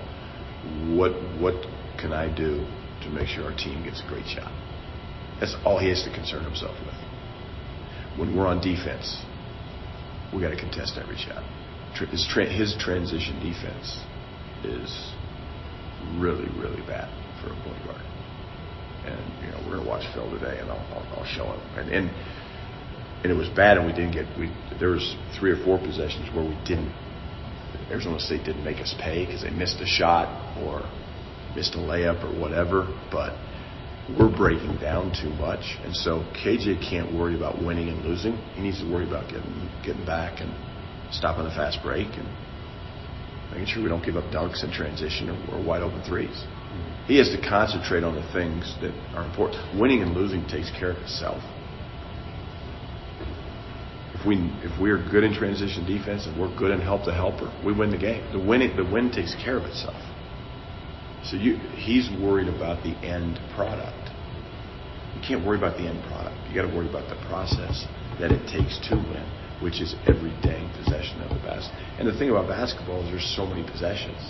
What 0.96 1.12
what 1.40 1.56
can 2.00 2.14
I 2.14 2.34
do 2.34 2.66
to 3.04 3.10
make 3.10 3.28
sure 3.28 3.44
our 3.46 3.58
team 3.58 3.84
gets 3.84 4.02
a 4.02 4.08
great 4.08 4.26
shot? 4.26 4.52
That's 5.40 5.56
all 5.66 5.78
he 5.78 5.90
has 5.90 6.04
to 6.04 6.14
concern 6.14 6.44
himself 6.44 6.76
with. 6.86 6.96
When 8.18 8.36
we're 8.36 8.48
on 8.48 8.62
defense, 8.62 9.24
we 10.34 10.42
got 10.42 10.50
to 10.50 10.58
contest 10.58 10.98
every 10.98 11.18
shot. 11.18 11.44
His, 12.10 12.28
tra- 12.30 12.50
his 12.50 12.76
transition 12.80 13.40
defense 13.40 14.02
is 14.64 15.14
really, 16.18 16.50
really 16.58 16.82
bad 16.88 17.10
for 17.42 17.54
a 17.54 17.56
point 17.64 17.84
guard. 17.86 18.07
And 19.08 19.44
you 19.44 19.52
know, 19.52 19.60
we're 19.66 19.78
gonna 19.78 19.88
watch 19.88 20.06
Phil 20.14 20.30
today, 20.30 20.60
and 20.60 20.70
I'll, 20.70 20.86
I'll, 20.92 21.20
I'll 21.20 21.26
show 21.26 21.46
him. 21.46 21.62
And, 21.78 21.90
and 21.90 22.10
and 23.24 23.32
it 23.32 23.36
was 23.36 23.50
bad, 23.50 23.78
and 23.78 23.86
we 23.86 23.94
didn't 23.94 24.12
get. 24.12 24.26
We 24.38 24.52
there 24.80 24.90
was 24.90 25.16
three 25.40 25.52
or 25.52 25.64
four 25.64 25.80
possessions 25.80 26.34
where 26.36 26.46
we 26.46 26.58
didn't. 26.66 26.94
Arizona 27.90 28.20
State 28.20 28.44
didn't 28.44 28.64
make 28.64 28.78
us 28.78 28.94
pay 29.00 29.26
because 29.26 29.42
they 29.44 29.50
missed 29.50 29.80
a 29.80 29.86
shot 29.86 30.28
or 30.62 30.84
missed 31.56 31.76
a 31.76 31.80
layup 31.80 32.24
or 32.24 32.40
whatever. 32.40 32.86
But 33.12 33.34
we're 34.18 34.30
breaking 34.36 34.78
down 34.78 35.14
too 35.16 35.30
much, 35.30 35.78
and 35.84 35.96
so 35.96 36.24
KJ 36.44 36.88
can't 36.88 37.14
worry 37.14 37.36
about 37.36 37.64
winning 37.64 37.90
and 37.90 38.04
losing. 38.04 38.38
He 38.56 38.62
needs 38.62 38.80
to 38.82 38.92
worry 38.92 39.08
about 39.08 39.30
getting 39.30 39.70
getting 39.84 40.06
back 40.06 40.42
and 40.42 40.54
stopping 41.12 41.46
the 41.46 41.52
fast 41.52 41.80
break 41.82 42.08
and 42.18 42.28
making 43.52 43.68
sure 43.68 43.82
we 43.82 43.90
don't 43.90 44.04
give 44.04 44.18
up 44.18 44.26
dunks 44.26 44.64
in 44.64 44.72
transition 44.72 45.30
or, 45.30 45.56
or 45.56 45.64
wide 45.64 45.82
open 45.82 46.02
3s 46.02 46.46
He 47.08 47.18
has 47.18 47.30
to 47.30 47.42
concentrate 47.42 48.04
on 48.04 48.16
the 48.16 48.28
things 48.34 48.76
that 48.82 48.92
are 49.16 49.26
important. 49.26 49.80
Winning 49.80 50.02
and 50.02 50.14
losing 50.14 50.46
takes 50.48 50.70
care 50.72 50.92
of 50.92 50.98
itself. 50.98 51.42
If 54.14 54.26
we 54.26 54.36
if 54.64 54.82
we're 54.82 54.98
good 55.10 55.24
in 55.24 55.34
transition 55.34 55.86
defense 55.86 56.26
and 56.26 56.40
we're 56.40 56.54
good 56.58 56.72
in 56.72 56.82
help 56.82 57.06
the 57.06 57.14
helper, 57.14 57.54
we 57.64 57.72
win 57.72 57.92
the 57.92 57.98
game. 57.98 58.26
The 58.34 58.40
win 58.40 58.60
the 58.76 58.84
win 58.84 59.12
takes 59.12 59.36
care 59.36 59.58
of 59.58 59.64
itself. 59.64 60.02
So 61.24 61.36
you, 61.36 61.58
he's 61.76 62.10
worried 62.22 62.48
about 62.48 62.84
the 62.84 62.96
end 63.04 63.40
product. 63.56 64.12
You 65.16 65.22
can't 65.28 65.46
worry 65.46 65.58
about 65.58 65.78
the 65.78 65.84
end 65.84 66.04
product. 66.08 66.38
You 66.48 66.56
got 66.56 66.70
to 66.70 66.76
worry 66.76 66.88
about 66.88 67.10
the 67.10 67.20
process 67.28 67.86
that 68.20 68.32
it 68.32 68.48
takes 68.48 68.80
to 68.90 68.96
win, 68.96 69.26
which 69.62 69.82
is 69.82 69.96
every 70.08 70.32
dang 70.42 70.72
possession 70.78 71.22
of 71.22 71.30
the 71.30 71.42
best. 71.44 71.70
And 72.00 72.08
the 72.08 72.18
thing 72.18 72.30
about 72.30 72.48
basketball 72.48 73.04
is 73.04 73.12
there's 73.12 73.36
so 73.36 73.46
many 73.46 73.66
possessions. 73.66 74.22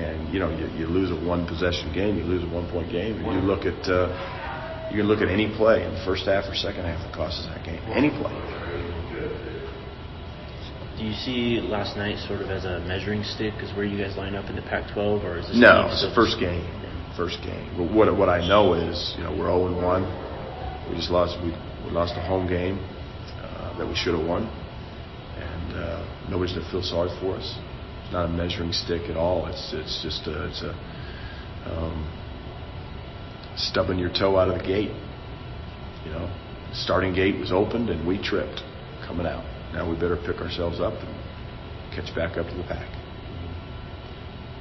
And 0.00 0.32
you 0.32 0.40
know, 0.40 0.48
you, 0.50 0.66
you 0.78 0.86
lose 0.86 1.10
a 1.10 1.28
one 1.28 1.46
possession 1.46 1.92
game, 1.92 2.16
you 2.16 2.24
lose 2.24 2.42
a 2.42 2.48
one 2.48 2.70
point 2.70 2.90
game, 2.90 3.22
and 3.24 3.34
you 3.36 3.40
look 3.44 3.66
at 3.66 3.80
uh, 3.88 4.88
you 4.90 4.96
can 4.98 5.06
look 5.06 5.20
at 5.20 5.28
any 5.28 5.46
play 5.56 5.84
in 5.84 5.92
the 5.92 6.02
first 6.04 6.24
half 6.26 6.48
or 6.48 6.54
second 6.54 6.84
half 6.84 6.98
that 7.04 7.14
costs 7.14 7.40
us 7.40 7.46
that 7.52 7.64
game. 7.64 7.80
Any 7.92 8.10
play. 8.10 8.32
Do 10.98 11.06
you 11.06 11.14
see 11.14 11.60
last 11.64 11.96
night 11.96 12.18
sort 12.28 12.42
of 12.42 12.50
as 12.50 12.64
a 12.64 12.80
measuring 12.80 13.24
stick, 13.24 13.54
as 13.62 13.74
where 13.74 13.86
you 13.86 13.96
guys 13.96 14.16
line 14.18 14.34
up 14.34 14.50
in 14.50 14.56
the 14.56 14.62
Pac-12, 14.62 15.24
or 15.24 15.38
is 15.38 15.46
this? 15.48 15.56
No, 15.56 15.88
it's 15.88 16.04
the 16.04 16.12
first 16.14 16.38
game. 16.38 16.60
First 17.16 17.40
game. 17.42 17.72
But 17.76 17.88
what 17.92 18.14
what 18.16 18.28
I 18.28 18.46
know 18.46 18.74
is, 18.74 19.14
you 19.16 19.24
know, 19.24 19.30
we're 19.30 19.48
0 19.48 19.72
and 19.72 19.76
1. 19.80 20.90
We 20.90 20.96
just 20.96 21.10
lost. 21.10 21.40
We, 21.42 21.56
we 21.84 21.90
lost 21.90 22.14
a 22.16 22.20
home 22.20 22.46
game 22.46 22.78
uh, 23.40 23.78
that 23.78 23.86
we 23.86 23.94
should 23.94 24.12
have 24.12 24.26
won, 24.26 24.44
and 24.44 25.72
uh, 25.72 26.28
nobody's 26.28 26.54
gonna 26.54 26.70
feel 26.70 26.82
sorry 26.82 27.08
for 27.20 27.36
us. 27.36 27.56
Not 28.12 28.26
a 28.26 28.28
measuring 28.28 28.72
stick 28.72 29.02
at 29.08 29.16
all. 29.16 29.46
It's 29.46 29.72
it's 29.72 30.02
just 30.02 30.26
a, 30.26 30.48
it's 30.48 30.62
a 30.62 30.74
um, 31.66 32.06
stubbing 33.56 33.98
your 33.98 34.10
toe 34.10 34.36
out 34.36 34.48
of 34.48 34.58
the 34.58 34.66
gate. 34.66 34.90
You 36.04 36.10
know, 36.12 36.30
starting 36.72 37.14
gate 37.14 37.38
was 37.38 37.52
opened 37.52 37.90
and 37.90 38.06
we 38.06 38.20
tripped 38.22 38.62
coming 39.06 39.26
out. 39.26 39.44
Now 39.72 39.88
we 39.88 39.94
better 39.94 40.16
pick 40.16 40.40
ourselves 40.40 40.80
up 40.80 40.94
and 40.94 41.94
catch 41.94 42.14
back 42.14 42.36
up 42.36 42.48
to 42.48 42.56
the 42.56 42.64
pack. 42.64 42.88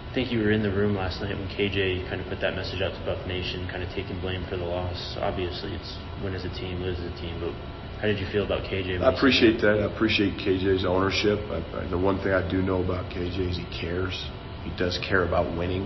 I 0.09 0.13
think 0.13 0.31
you 0.31 0.39
were 0.39 0.51
in 0.51 0.63
the 0.63 0.73
room 0.73 0.95
last 0.95 1.21
night 1.21 1.37
when 1.37 1.47
KJ 1.49 2.09
kind 2.09 2.19
of 2.19 2.27
put 2.27 2.41
that 2.41 2.55
message 2.55 2.81
out 2.81 2.97
to 2.97 3.01
Buff 3.05 3.21
Nation, 3.27 3.69
kind 3.69 3.83
of 3.83 3.89
taking 3.93 4.19
blame 4.21 4.43
for 4.49 4.57
the 4.57 4.65
loss. 4.65 5.15
Obviously, 5.21 5.73
it's 5.73 5.97
win 6.23 6.33
as 6.33 6.45
a 6.45 6.49
team, 6.49 6.81
lose 6.81 6.97
as 6.97 7.13
a 7.13 7.15
team, 7.21 7.37
but 7.39 7.53
how 7.99 8.07
did 8.07 8.17
you 8.17 8.27
feel 8.31 8.45
about 8.45 8.63
KJ? 8.63 9.01
I 9.01 9.13
appreciate 9.13 9.59
that. 9.59 9.83
I 9.83 9.93
appreciate 9.93 10.39
KJ's 10.39 10.85
ownership. 10.85 11.37
I, 11.51 11.59
I, 11.75 11.89
the 11.89 11.97
one 11.97 12.17
thing 12.23 12.31
I 12.31 12.47
do 12.49 12.61
know 12.61 12.81
about 12.81 13.11
KJ 13.11 13.51
is 13.51 13.57
he 13.57 13.67
cares. 13.75 14.15
He 14.63 14.71
does 14.77 14.97
care 15.03 15.27
about 15.27 15.57
winning, 15.57 15.83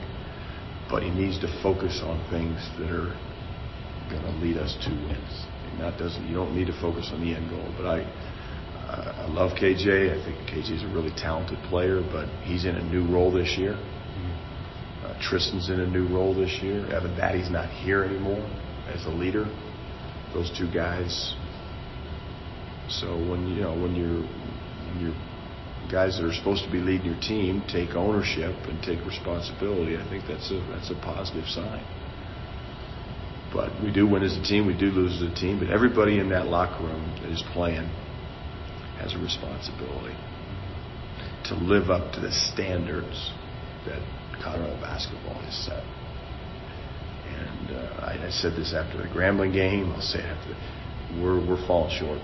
but 0.89 1.01
he 1.01 1.09
needs 1.09 1.39
to 1.39 1.49
focus 1.63 2.01
on 2.03 2.21
things 2.29 2.61
that 2.77 2.91
are 2.93 3.17
going 4.13 4.21
to 4.21 4.35
lead 4.45 4.57
us 4.57 4.77
to 4.85 4.89
wins. 4.93 5.45
And 5.71 5.81
that 5.81 5.97
doesn't. 5.97 6.27
You 6.27 6.35
don't 6.35 6.55
need 6.55 6.67
to 6.67 6.79
focus 6.79 7.09
on 7.11 7.25
the 7.25 7.33
end 7.33 7.49
goal. 7.49 7.65
But 7.75 7.87
I, 7.87 8.05
I 8.93 9.27
love 9.33 9.57
KJ. 9.57 10.13
I 10.13 10.23
think 10.23 10.37
KJ's 10.45 10.83
a 10.83 10.93
really 10.93 11.13
talented 11.17 11.57
player, 11.65 12.05
but 12.11 12.29
he's 12.45 12.65
in 12.65 12.75
a 12.75 12.83
new 12.93 13.09
role 13.11 13.31
this 13.31 13.57
year. 13.57 13.73
Mm-hmm. 13.73 15.05
Uh, 15.05 15.19
Tristan's 15.19 15.71
in 15.71 15.79
a 15.79 15.87
new 15.87 16.07
role 16.13 16.35
this 16.35 16.61
year. 16.61 16.85
Evan 16.93 17.17
Battey's 17.17 17.49
not 17.49 17.73
here 17.73 18.03
anymore 18.03 18.45
as 18.85 19.03
a 19.07 19.09
leader. 19.09 19.45
Those 20.33 20.53
two 20.55 20.71
guys. 20.71 21.35
So 22.89 23.15
when 23.15 23.47
you 23.47 23.61
know 23.61 23.73
when 23.73 23.95
you're 23.95 24.21
when 24.21 24.99
you're 24.99 25.15
guys 25.91 26.17
that 26.17 26.25
are 26.25 26.33
supposed 26.33 26.63
to 26.65 26.71
be 26.71 26.79
leading 26.79 27.05
your 27.05 27.19
team 27.21 27.63
take 27.67 27.95
ownership 27.95 28.55
and 28.67 28.81
take 28.83 29.03
responsibility, 29.05 29.97
I 29.97 30.07
think 30.09 30.25
that's 30.27 30.51
a 30.51 30.59
that's 30.71 30.89
a 30.89 30.95
positive 30.95 31.45
sign. 31.45 31.83
But 33.53 33.71
we 33.83 33.91
do 33.93 34.07
win 34.07 34.23
as 34.23 34.35
a 34.35 34.41
team, 34.41 34.65
we 34.65 34.73
do 34.73 34.87
lose 34.87 35.21
as 35.21 35.31
a 35.31 35.35
team, 35.35 35.59
but 35.59 35.69
everybody 35.69 36.17
in 36.19 36.29
that 36.29 36.47
locker 36.47 36.83
room 36.83 37.05
is 37.29 37.43
playing 37.53 37.87
has 38.97 39.13
a 39.13 39.19
responsibility 39.19 40.17
to 41.45 41.55
live 41.55 41.89
up 41.89 42.13
to 42.13 42.19
the 42.19 42.31
standards 42.31 43.31
that 43.85 44.01
Colorado 44.41 44.79
basketball 44.81 45.39
has 45.41 45.53
set. 45.53 45.83
And 47.27 47.71
uh, 47.71 47.99
I, 48.01 48.27
I, 48.27 48.29
said 48.29 48.53
this 48.53 48.73
after 48.73 48.97
the 48.97 49.09
Grambling 49.09 49.53
game. 49.53 49.91
I'll 49.91 50.01
say 50.01 50.19
it 50.19 50.25
after. 50.25 50.49
The, 50.49 51.21
we're 51.21 51.45
we're 51.45 51.67
falling 51.67 51.95
short. 51.97 52.19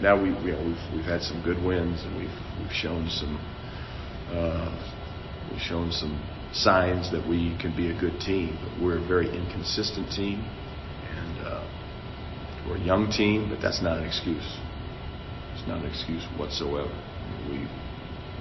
Now 0.00 0.20
we 0.20 0.30
you 0.30 0.52
know, 0.52 0.62
we've 0.62 0.94
we've 0.94 1.04
had 1.04 1.22
some 1.22 1.42
good 1.42 1.62
wins 1.62 2.02
and 2.04 2.16
we've 2.16 2.38
we've 2.60 2.72
shown 2.72 3.08
some 3.08 3.34
uh, 4.30 4.70
we've 5.50 5.60
shown 5.60 5.90
some 5.90 6.14
signs 6.52 7.10
that 7.10 7.26
we 7.26 7.56
can 7.60 7.74
be 7.76 7.90
a 7.90 7.98
good 7.98 8.20
team. 8.20 8.56
But 8.62 8.82
we're 8.82 8.98
a 8.98 9.06
very 9.06 9.28
inconsistent 9.28 10.10
team, 10.12 10.44
and 11.10 11.46
uh, 11.46 11.64
we're 12.66 12.76
a 12.76 12.84
young 12.84 13.10
team. 13.10 13.50
But 13.50 13.60
that's 13.60 13.82
not 13.82 13.98
an 13.98 14.04
excuse 14.04 14.58
It's 15.54 15.66
not 15.66 15.82
an 15.82 15.90
excuse 15.90 16.24
whatsoever. 16.38 16.94
We 17.50 17.66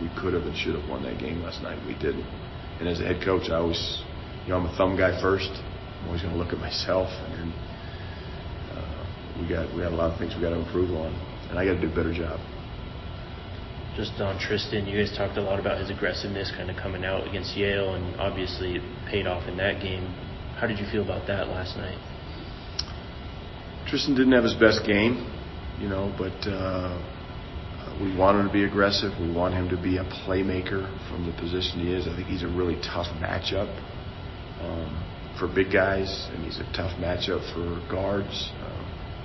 we 0.02 0.10
could 0.22 0.34
have 0.34 0.44
and 0.44 0.56
should 0.56 0.76
have 0.76 0.88
won 0.88 1.04
that 1.04 1.18
game 1.20 1.42
last 1.42 1.64
night. 1.64 1.80
We 1.88 1.94
didn't. 1.94 2.26
And 2.80 2.88
as 2.88 3.00
a 3.00 3.06
head 3.06 3.24
coach, 3.26 3.50
I 3.50 3.56
always, 3.56 4.04
you 4.46 4.50
know, 4.54 4.58
I'm 4.60 4.68
a 4.68 4.78
thumb 4.78 4.96
guy 4.96 5.20
first. 5.20 5.50
I'm 5.50 6.08
always 6.08 6.22
going 6.22 6.34
to 6.34 6.40
look 6.40 6.54
at 6.54 6.60
myself, 6.60 7.10
and 7.10 7.52
uh, 8.78 9.42
we 9.42 9.50
got 9.50 9.74
we 9.74 9.82
got 9.82 9.92
a 9.92 9.96
lot 9.96 10.14
of 10.14 10.20
things 10.20 10.36
we 10.36 10.42
got 10.42 10.52
to 10.52 10.62
improve 10.62 10.92
on, 10.92 11.10
and 11.50 11.60
I 11.60 11.66
got 11.66 11.74
to 11.74 11.82
do 11.82 11.92
a 11.92 11.96
better 11.96 12.14
job. 12.14 12.40
Just 13.96 14.20
on 14.22 14.40
Tristan, 14.40 14.86
you 14.86 14.98
guys 14.98 15.16
talked 15.18 15.38
a 15.38 15.42
lot 15.42 15.60
about 15.60 15.80
his 15.80 15.90
aggressiveness, 15.90 16.52
kind 16.56 16.70
of 16.70 16.78
coming 16.78 17.04
out 17.04 17.28
against 17.28 17.58
Yale, 17.58 17.96
and 17.96 18.20
obviously 18.20 18.76
it 18.76 18.82
paid 19.10 19.26
off 19.26 19.48
in 19.48 19.58
that 19.58 19.82
game. 19.82 20.06
How 20.60 20.68
did 20.68 20.80
you 20.80 20.86
feel 20.92 21.04
about 21.04 21.28
that 21.28 21.48
last 21.48 21.78
night? 21.78 21.98
Tristan 23.88 24.16
didn't 24.16 24.34
have 24.34 24.44
his 24.44 24.56
best 24.56 24.86
game, 24.86 25.26
you 25.80 25.90
know, 25.90 26.14
but. 26.18 26.48
Uh, 26.48 27.14
we 28.02 28.16
want 28.16 28.38
him 28.38 28.48
to 28.48 28.54
be 28.54 28.64
aggressive. 28.64 29.12
We 29.20 29.32
want 29.32 29.56
him 29.56 29.70
to 29.70 29.82
be 29.82 29.98
a 29.98 30.04
playmaker 30.04 30.86
from 31.10 31.26
the 31.26 31.34
position 31.34 31.80
he 31.80 31.94
is. 31.94 32.08
I 32.08 32.16
think 32.16 32.28
he's 32.28 32.44
a 32.44 32.48
really 32.48 32.76
tough 32.76 33.08
matchup 33.18 33.74
um, 34.62 35.36
for 35.40 35.48
big 35.48 35.72
guys, 35.74 36.30
and 36.32 36.44
he's 36.44 36.60
a 36.60 36.72
tough 36.74 36.94
matchup 37.00 37.42
for 37.54 37.82
guards. 37.90 38.52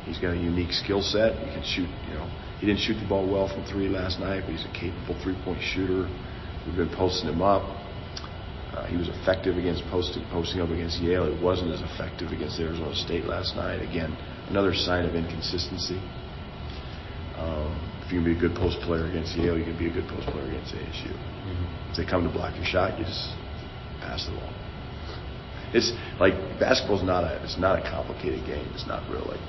He's 0.05 0.19
got 0.19 0.35
a 0.35 0.37
unique 0.37 0.73
skill 0.73 1.03
set. 1.03 1.38
He 1.38 1.51
can 1.55 1.62
shoot. 1.62 1.91
You 2.09 2.15
know, 2.15 2.27
he 2.59 2.67
didn't 2.67 2.81
shoot 2.81 2.99
the 3.01 3.09
ball 3.09 3.27
well 3.27 3.49
from 3.49 3.65
three 3.67 3.88
last 3.88 4.21
night, 4.21 4.43
but 4.47 4.55
he's 4.55 4.65
a 4.65 4.73
capable 4.75 5.19
three-point 5.23 5.62
shooter. 5.62 6.11
We've 6.67 6.77
been 6.77 6.95
posting 6.95 7.29
him 7.31 7.43
up. 7.43 7.62
Uh, 8.73 8.87
he 8.87 8.97
was 8.97 9.09
effective 9.09 9.59
against 9.59 9.85
posting 9.91 10.25
posting 10.31 10.61
up 10.61 10.71
against 10.71 10.99
Yale. 11.01 11.27
It 11.27 11.43
wasn't 11.43 11.73
as 11.73 11.83
effective 11.83 12.33
against 12.33 12.59
Arizona 12.59 12.95
State 12.95 13.25
last 13.25 13.55
night. 13.55 13.83
Again, 13.83 14.17
another 14.49 14.75
sign 14.75 15.05
of 15.05 15.15
inconsistency. 15.15 16.01
Um, 17.37 17.93
you 18.12 18.21
can 18.21 18.25
be 18.25 18.37
a 18.37 18.41
good 18.41 18.55
post 18.55 18.79
player 18.85 19.07
against 19.09 19.35
Yale, 19.37 19.57
you 19.57 19.65
can 19.65 19.79
be 19.79 19.88
a 19.88 19.93
good 19.93 20.07
post 20.07 20.29
player 20.29 20.45
against 20.45 20.75
ASU. 20.75 21.09
Mm-hmm. 21.09 21.91
If 21.91 21.97
they 21.97 22.05
come 22.05 22.25
to 22.25 22.31
block 22.31 22.55
your 22.57 22.65
shot, 22.65 22.99
you 22.99 23.05
just 23.05 23.33
pass 24.05 24.27
the 24.27 24.37
ball. 24.37 24.53
It's 25.73 25.93
like 26.21 26.35
basketball's 26.61 27.03
not 27.03 27.25
a 27.25 27.43
it's 27.43 27.57
not 27.57 27.81
a 27.81 27.83
complicated 27.83 28.45
game. 28.45 28.69
It's 28.75 28.87
not 28.87 29.09
really 29.09 29.41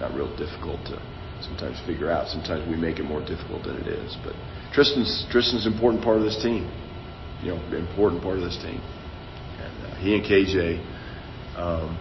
not 0.00 0.14
real 0.14 0.30
difficult 0.36 0.84
to 0.86 1.00
sometimes 1.40 1.80
figure 1.86 2.10
out. 2.10 2.28
Sometimes 2.28 2.68
we 2.68 2.76
make 2.76 2.98
it 2.98 3.04
more 3.04 3.20
difficult 3.20 3.64
than 3.64 3.76
it 3.76 3.88
is. 3.88 4.16
But 4.24 4.34
Tristan's 4.72 5.26
Tristan's 5.30 5.66
an 5.66 5.72
important 5.72 6.02
part 6.02 6.18
of 6.18 6.24
this 6.24 6.40
team. 6.42 6.70
You 7.42 7.54
know, 7.54 7.60
important 7.76 8.22
part 8.22 8.38
of 8.38 8.44
this 8.44 8.56
team. 8.56 8.80
And 9.60 9.86
uh, 9.86 9.96
he 9.96 10.14
and 10.14 10.24
KJ, 10.24 10.80
um, 11.56 11.98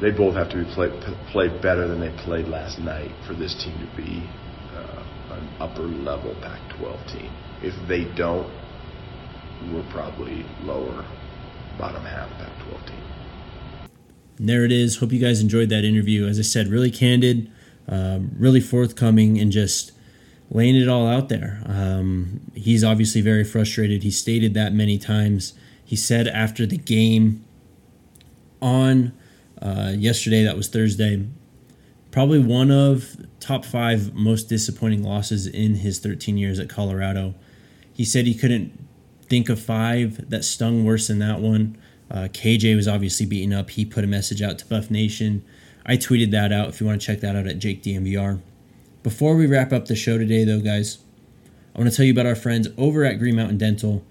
they 0.00 0.10
both 0.10 0.34
have 0.34 0.50
to 0.50 0.56
be 0.56 0.64
play, 0.74 0.90
play 1.32 1.48
better 1.62 1.88
than 1.88 2.00
they 2.00 2.14
played 2.24 2.46
last 2.46 2.78
night 2.78 3.10
for 3.26 3.34
this 3.34 3.54
team 3.64 3.74
to 3.78 3.96
be 3.96 4.28
uh, 4.74 5.38
an 5.38 5.48
upper 5.60 5.82
level 5.82 6.34
Pac-12 6.42 7.12
team. 7.12 7.30
If 7.62 7.74
they 7.88 8.04
don't, 8.16 8.50
we're 9.72 9.88
probably 9.90 10.44
lower 10.62 11.06
bottom 11.78 12.04
half 12.04 12.28
Pac-12 12.38 12.83
team. 12.83 12.83
There 14.38 14.64
it 14.64 14.72
is. 14.72 14.96
Hope 14.96 15.12
you 15.12 15.20
guys 15.20 15.40
enjoyed 15.40 15.68
that 15.68 15.84
interview. 15.84 16.26
As 16.26 16.38
I 16.38 16.42
said, 16.42 16.68
really 16.68 16.90
candid, 16.90 17.50
um, 17.88 18.32
really 18.36 18.60
forthcoming, 18.60 19.38
and 19.38 19.52
just 19.52 19.92
laying 20.50 20.76
it 20.76 20.88
all 20.88 21.06
out 21.06 21.28
there. 21.28 21.62
Um, 21.66 22.40
he's 22.54 22.82
obviously 22.82 23.20
very 23.20 23.44
frustrated. 23.44 24.02
He 24.02 24.10
stated 24.10 24.54
that 24.54 24.72
many 24.72 24.98
times. 24.98 25.54
He 25.84 25.96
said 25.96 26.26
after 26.26 26.66
the 26.66 26.78
game 26.78 27.44
on 28.60 29.12
uh, 29.60 29.92
yesterday, 29.96 30.42
that 30.42 30.56
was 30.56 30.68
Thursday, 30.68 31.26
probably 32.10 32.38
one 32.38 32.70
of 32.70 33.16
top 33.40 33.64
five 33.64 34.14
most 34.14 34.48
disappointing 34.48 35.02
losses 35.02 35.46
in 35.46 35.76
his 35.76 35.98
13 35.98 36.38
years 36.38 36.58
at 36.58 36.68
Colorado. 36.68 37.34
He 37.92 38.04
said 38.04 38.26
he 38.26 38.34
couldn't 38.34 38.84
think 39.28 39.48
of 39.48 39.60
five 39.60 40.30
that 40.30 40.44
stung 40.44 40.84
worse 40.84 41.08
than 41.08 41.18
that 41.18 41.40
one. 41.40 41.76
Uh, 42.10 42.28
KJ 42.30 42.76
was 42.76 42.86
obviously 42.86 43.26
beaten 43.26 43.52
up. 43.52 43.70
He 43.70 43.84
put 43.84 44.04
a 44.04 44.06
message 44.08 44.42
out 44.42 44.58
to 44.58 44.66
Buff 44.66 44.90
Nation. 44.90 45.44
I 45.86 45.96
tweeted 45.96 46.30
that 46.30 46.52
out 46.52 46.68
if 46.68 46.80
you 46.80 46.86
want 46.86 47.00
to 47.00 47.06
check 47.06 47.20
that 47.20 47.36
out 47.36 47.46
at 47.46 47.58
Jake 47.58 47.82
DNVR. 47.82 48.40
Before 49.02 49.36
we 49.36 49.46
wrap 49.46 49.72
up 49.72 49.86
the 49.86 49.96
show 49.96 50.16
today, 50.16 50.44
though, 50.44 50.60
guys, 50.60 50.98
I 51.74 51.78
want 51.78 51.90
to 51.90 51.96
tell 51.96 52.06
you 52.06 52.12
about 52.12 52.26
our 52.26 52.36
friends 52.36 52.68
over 52.78 53.04
at 53.04 53.18
Green 53.18 53.36
Mountain 53.36 53.58
Dental. 53.58 54.04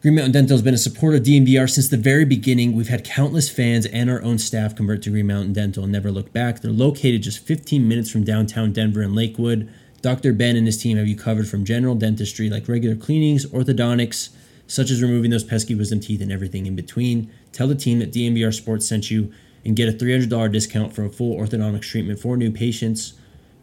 Green 0.00 0.14
Mountain 0.14 0.32
Dental 0.32 0.54
has 0.54 0.62
been 0.62 0.74
a 0.74 0.78
supporter 0.78 1.16
of 1.16 1.22
DNVR 1.22 1.68
since 1.68 1.88
the 1.88 1.96
very 1.96 2.24
beginning. 2.24 2.74
We've 2.74 2.88
had 2.88 3.04
countless 3.04 3.50
fans 3.50 3.86
and 3.86 4.10
our 4.10 4.22
own 4.22 4.38
staff 4.38 4.76
convert 4.76 5.02
to 5.02 5.10
Green 5.10 5.26
Mountain 5.26 5.54
Dental 5.54 5.82
and 5.82 5.92
never 5.92 6.10
look 6.10 6.32
back. 6.32 6.60
They're 6.60 6.70
located 6.70 7.22
just 7.22 7.38
15 7.38 7.88
minutes 7.88 8.10
from 8.10 8.22
downtown 8.22 8.72
Denver 8.72 9.02
and 9.02 9.14
Lakewood. 9.14 9.72
Dr. 10.02 10.34
Ben 10.34 10.56
and 10.56 10.66
his 10.66 10.76
team 10.76 10.98
have 10.98 11.08
you 11.08 11.16
covered 11.16 11.48
from 11.48 11.64
general 11.64 11.94
dentistry 11.94 12.50
like 12.50 12.68
regular 12.68 12.94
cleanings, 12.94 13.46
orthodontics, 13.46 14.28
such 14.66 14.90
as 14.90 15.02
removing 15.02 15.30
those 15.30 15.44
pesky 15.44 15.74
wisdom 15.74 16.00
teeth 16.00 16.20
and 16.20 16.32
everything 16.32 16.66
in 16.66 16.74
between. 16.74 17.30
Tell 17.52 17.68
the 17.68 17.74
team 17.74 17.98
that 17.98 18.12
DNVR 18.12 18.52
Sports 18.54 18.86
sent 18.86 19.10
you 19.10 19.32
and 19.64 19.76
get 19.76 19.88
a 19.88 19.92
$300 19.92 20.52
discount 20.52 20.94
for 20.94 21.04
a 21.04 21.10
full 21.10 21.36
orthodontics 21.36 21.82
treatment 21.82 22.18
for 22.18 22.36
new 22.36 22.50
patients. 22.50 23.14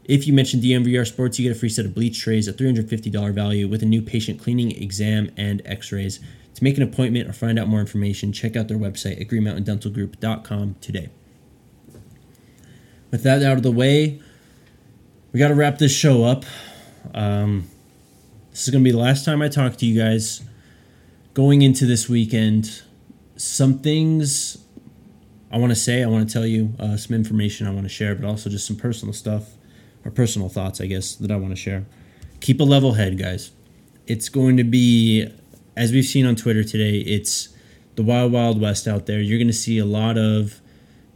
If 0.06 0.28
you 0.28 0.34
mention 0.34 0.60
DNVR 0.60 1.08
Sports, 1.08 1.40
you 1.40 1.48
get 1.48 1.56
a 1.56 1.60
free 1.60 1.70
set 1.70 1.86
of 1.86 1.94
bleach 1.94 2.20
trays 2.20 2.48
at 2.48 2.58
$350 2.58 3.34
value 3.34 3.68
with 3.68 3.84
a 3.84 3.86
new 3.86 4.02
patient 4.02 4.40
cleaning, 4.40 4.72
exam, 4.72 5.32
and 5.38 5.62
x 5.66 5.92
rays. 5.92 6.20
To 6.56 6.64
make 6.64 6.78
an 6.78 6.84
appointment 6.84 7.30
or 7.30 7.34
find 7.34 7.58
out 7.58 7.68
more 7.68 7.80
information, 7.80 8.34
check 8.34 8.56
out 8.56 8.68
their 8.68 8.78
website 8.78 9.22
at 9.22 9.28
greenmountaindentalgroup.com 9.28 10.76
today. 10.82 11.10
With 13.10 13.24
that 13.24 13.44
out 13.44 13.58
of 13.58 13.64
the 13.64 13.72
way, 13.72 14.22
we 15.32 15.40
got 15.40 15.50
to 15.50 15.56
wrap 15.56 15.78
this 15.78 15.94
show 15.94 16.24
up. 16.24 16.46
Um, 17.14 17.70
this 18.52 18.64
is 18.64 18.70
going 18.70 18.84
to 18.84 18.88
be 18.88 18.92
the 18.92 19.02
last 19.02 19.24
time 19.24 19.42
I 19.42 19.48
talk 19.48 19.78
to 19.78 19.86
you 19.86 20.00
guys 20.00 20.42
going 21.34 21.62
into 21.62 21.86
this 21.86 22.10
weekend. 22.10 22.82
Some 23.36 23.80
things 23.80 24.58
I 25.52 25.58
want 25.58 25.72
to 25.72 25.76
say, 25.76 26.04
I 26.04 26.08
want 26.08 26.28
to 26.28 26.34
tell 26.34 26.46
you, 26.46 26.74
uh, 26.80 26.98
some 26.98 27.16
information 27.16 27.68
I 27.68 27.72
want 27.72 27.84
to 27.84 27.90
share, 27.90 28.16
but 28.16 28.26
also 28.26 28.50
just 28.50 28.68
some 28.68 28.76
personal 28.76 29.14
stuff 29.14 29.52
or 30.06 30.12
personal 30.12 30.50
thoughts, 30.50 30.82
I 30.82 30.86
guess, 30.86 31.16
that 31.16 31.32
I 31.32 31.36
want 31.36 31.52
to 31.52 31.56
share. 31.56 31.86
Keep 32.40 32.60
a 32.60 32.64
level 32.64 32.94
head, 32.94 33.18
guys. 33.18 33.52
It's 34.08 34.30
going 34.30 34.58
to 34.58 34.64
be, 34.64 35.28
as 35.76 35.92
we've 35.92 36.06
seen 36.06 36.26
on 36.26 36.36
Twitter 36.36 36.64
today, 36.64 37.00
it's 37.00 37.50
the 37.96 38.04
wild, 38.04 38.32
wild 38.32 38.60
west 38.60 38.88
out 38.88 39.06
there. 39.06 39.20
You're 39.20 39.38
going 39.38 39.48
to 39.48 39.54
see 39.54 39.78
a 39.78 39.86
lot 39.86 40.18
of 40.18 40.60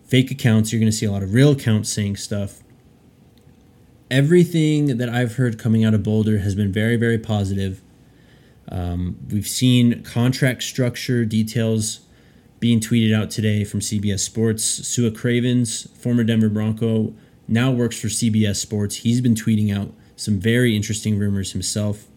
fake 0.05 0.31
accounts. 0.31 0.71
You're 0.71 0.79
going 0.79 0.91
to 0.91 0.97
see 0.97 1.05
a 1.05 1.11
lot 1.11 1.23
of 1.23 1.33
real 1.33 1.51
accounts 1.51 1.89
saying 1.89 2.17
stuff 2.17 2.61
everything 4.11 4.97
that 4.97 5.09
I've 5.09 5.35
heard 5.35 5.57
coming 5.59 5.83
out 5.83 5.93
of 5.93 6.03
Boulder 6.03 6.39
has 6.39 6.55
been 6.55 6.71
very, 6.71 6.95
very 6.95 7.17
positive. 7.17 7.81
Um, 8.69 9.17
we've 9.31 9.47
seen 9.47 10.03
contract 10.03 10.63
structure 10.63 11.25
details 11.25 12.01
being 12.59 12.79
tweeted 12.79 13.13
out 13.13 13.29
today 13.29 13.63
from 13.63 13.79
CBS 13.79 14.19
Sports. 14.19 14.63
Sua 14.63 15.11
Cravens, 15.11 15.87
former 15.97 16.23
Denver 16.23 16.49
Bronco, 16.49 17.13
now 17.47 17.71
works 17.71 17.99
for 17.99 18.07
CBS 18.07 18.55
Sports. 18.55 18.97
He's 18.97 19.21
been 19.21 19.35
tweeting 19.35 19.75
out 19.75 19.93
some 20.15 20.39
very 20.39 20.75
interesting 20.75 21.19
rumors 21.19 21.51
himself. 21.51 22.07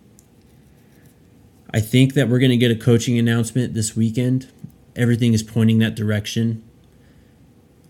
I 1.73 1.81
think 1.81 2.15
that 2.15 2.29
we're 2.29 2.39
going 2.39 2.51
to 2.51 2.57
get 2.57 2.71
a 2.71 2.77
coaching 2.77 3.19
announcement 3.19 3.75
this 3.75 3.95
weekend. 3.95 4.51
Everything 4.97 5.35
is 5.35 5.43
pointing 5.43 5.79
that 5.81 5.95
direction. 5.95 6.65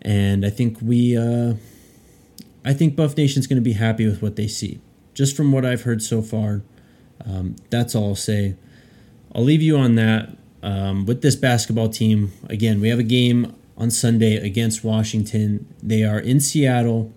And 0.03 0.45
I 0.45 0.51
think 0.51 0.79
we. 0.83 1.17
Uh, 1.17 1.55
I 2.65 2.75
think 2.75 2.97
Buff 2.97 3.17
Nation's 3.17 3.47
going 3.47 3.57
to 3.57 3.63
be 3.63 3.75
happy 3.75 4.07
with 4.07 4.21
what 4.21 4.37
they 4.37 4.49
see. 4.49 4.81
Just 5.15 5.37
from 5.37 5.53
what 5.53 5.65
I've 5.65 5.83
heard 5.83 6.03
so 6.03 6.23
far, 6.23 6.63
um, 7.25 7.57
that's 7.71 7.95
all 7.95 8.09
I'll 8.09 8.15
say. 8.15 8.55
I'll 9.35 9.45
leave 9.45 9.63
you 9.63 9.77
on 9.77 9.95
that. 9.97 10.31
Um, 10.61 11.07
with 11.07 11.23
this 11.23 11.37
basketball 11.37 11.89
team, 11.89 12.33
again, 12.49 12.81
we 12.81 12.89
have 12.89 12.99
a 12.99 13.05
game 13.05 13.55
on 13.77 13.91
Sunday 13.91 14.37
against 14.37 14.83
Washington. 14.83 15.73
They 15.81 16.03
are 16.03 16.19
in 16.19 16.41
Seattle. 16.41 17.13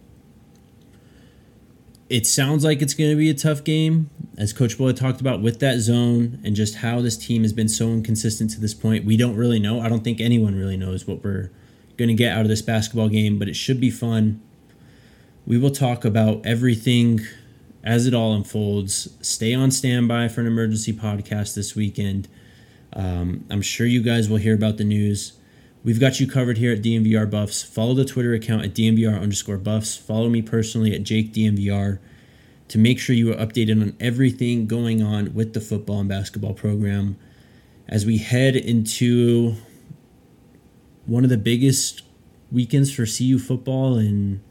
It 2.08 2.28
sounds 2.28 2.64
like 2.64 2.82
it's 2.82 2.94
going 2.94 3.10
to 3.10 3.16
be 3.16 3.30
a 3.30 3.34
tough 3.34 3.64
game, 3.64 4.10
as 4.38 4.54
Coach 4.54 4.78
Bullough 4.78 4.96
talked 4.96 5.22
about 5.22 5.42
with 5.42 5.60
that 5.60 5.80
zone 5.80 6.40
and 6.44 6.56
just 6.56 6.76
how 6.76 7.02
this 7.02 7.18
team 7.18 7.42
has 7.42 7.54
been 7.54 7.70
so 7.70 7.88
inconsistent 7.88 8.52
to 8.52 8.60
this 8.60 8.74
point. 8.74 9.06
We 9.06 9.18
don't 9.18 9.36
really 9.36 9.60
know. 9.60 9.82
I 9.82 9.90
don't 9.90 10.04
think 10.04 10.22
anyone 10.22 10.56
really 10.56 10.78
knows 10.78 11.08
what 11.08 11.24
we're 11.24 11.50
going 11.98 12.10
to 12.10 12.14
get 12.14 12.36
out 12.36 12.42
of 12.42 12.48
this 12.50 12.62
basketball 12.62 13.10
game, 13.10 13.40
but 13.40 13.48
it 13.48 13.56
should 13.56 13.80
be 13.80 13.90
fun. 13.90 14.42
We 15.48 15.58
will 15.58 15.72
talk 15.72 16.06
about 16.06 16.46
everything 16.46 17.22
as 17.84 18.06
it 18.06 18.14
all 18.14 18.34
unfolds. 18.34 19.10
Stay 19.22 19.54
on 19.54 19.72
standby 19.72 20.28
for 20.28 20.42
an 20.42 20.48
emergency 20.48 20.94
podcast 20.94 21.56
this 21.56 21.76
weekend. 21.76 22.28
Um, 22.94 23.46
I'm 23.50 23.62
sure 23.62 23.88
you 23.88 24.02
guys 24.02 24.30
will 24.30 24.38
hear 24.38 24.54
about 24.54 24.78
the 24.78 24.84
news. 24.84 25.34
We've 25.84 26.00
got 26.00 26.20
you 26.20 26.28
covered 26.28 26.58
here 26.58 26.74
at 26.74 26.82
DNVR 26.82 27.30
Buffs. 27.30 27.64
Follow 27.64 27.96
the 27.96 28.06
Twitter 28.06 28.34
account 28.34 28.64
at 28.64 28.74
DNVR 28.74 29.20
underscore 29.20 29.58
Buffs. 29.58 29.98
Follow 29.98 30.30
me 30.30 30.42
personally 30.42 30.94
at 30.94 31.04
Jake 31.04 31.34
DNVR 31.34 32.00
to 32.68 32.78
make 32.78 33.00
sure 33.00 33.16
you 33.16 33.32
are 33.32 33.36
updated 33.36 33.82
on 33.82 33.98
everything 34.00 34.68
going 34.68 35.02
on 35.02 35.34
with 35.34 35.54
the 35.54 35.62
football 35.62 36.00
and 36.00 36.08
basketball 36.08 36.54
program 36.54 37.18
as 37.88 38.06
we 38.06 38.18
head 38.18 38.56
into 38.56 39.56
one 41.06 41.24
of 41.24 41.30
the 41.30 41.38
biggest 41.38 42.04
weekends 42.52 42.94
for 42.94 43.06
CU 43.06 43.40
football 43.40 43.98
in 43.98 44.42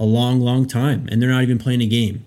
a 0.00 0.04
long, 0.04 0.40
long 0.40 0.66
time, 0.66 1.06
and 1.12 1.20
they're 1.20 1.30
not 1.30 1.42
even 1.42 1.58
playing 1.58 1.82
a 1.82 1.86
game. 1.86 2.24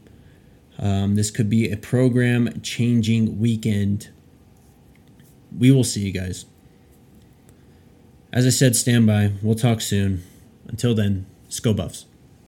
Um, 0.77 1.15
this 1.15 1.31
could 1.31 1.49
be 1.49 1.71
a 1.71 1.75
program 1.75 2.61
changing 2.61 3.39
weekend. 3.39 4.09
We 5.57 5.71
will 5.71 5.83
see 5.83 6.01
you 6.01 6.11
guys. 6.11 6.45
As 8.31 8.45
I 8.45 8.49
said, 8.49 8.75
stand 8.75 9.07
by. 9.07 9.31
We'll 9.41 9.55
talk 9.55 9.81
soon. 9.81 10.23
Until 10.67 10.95
then, 10.95 11.25
Sko 11.49 11.75
Buffs. 11.75 12.05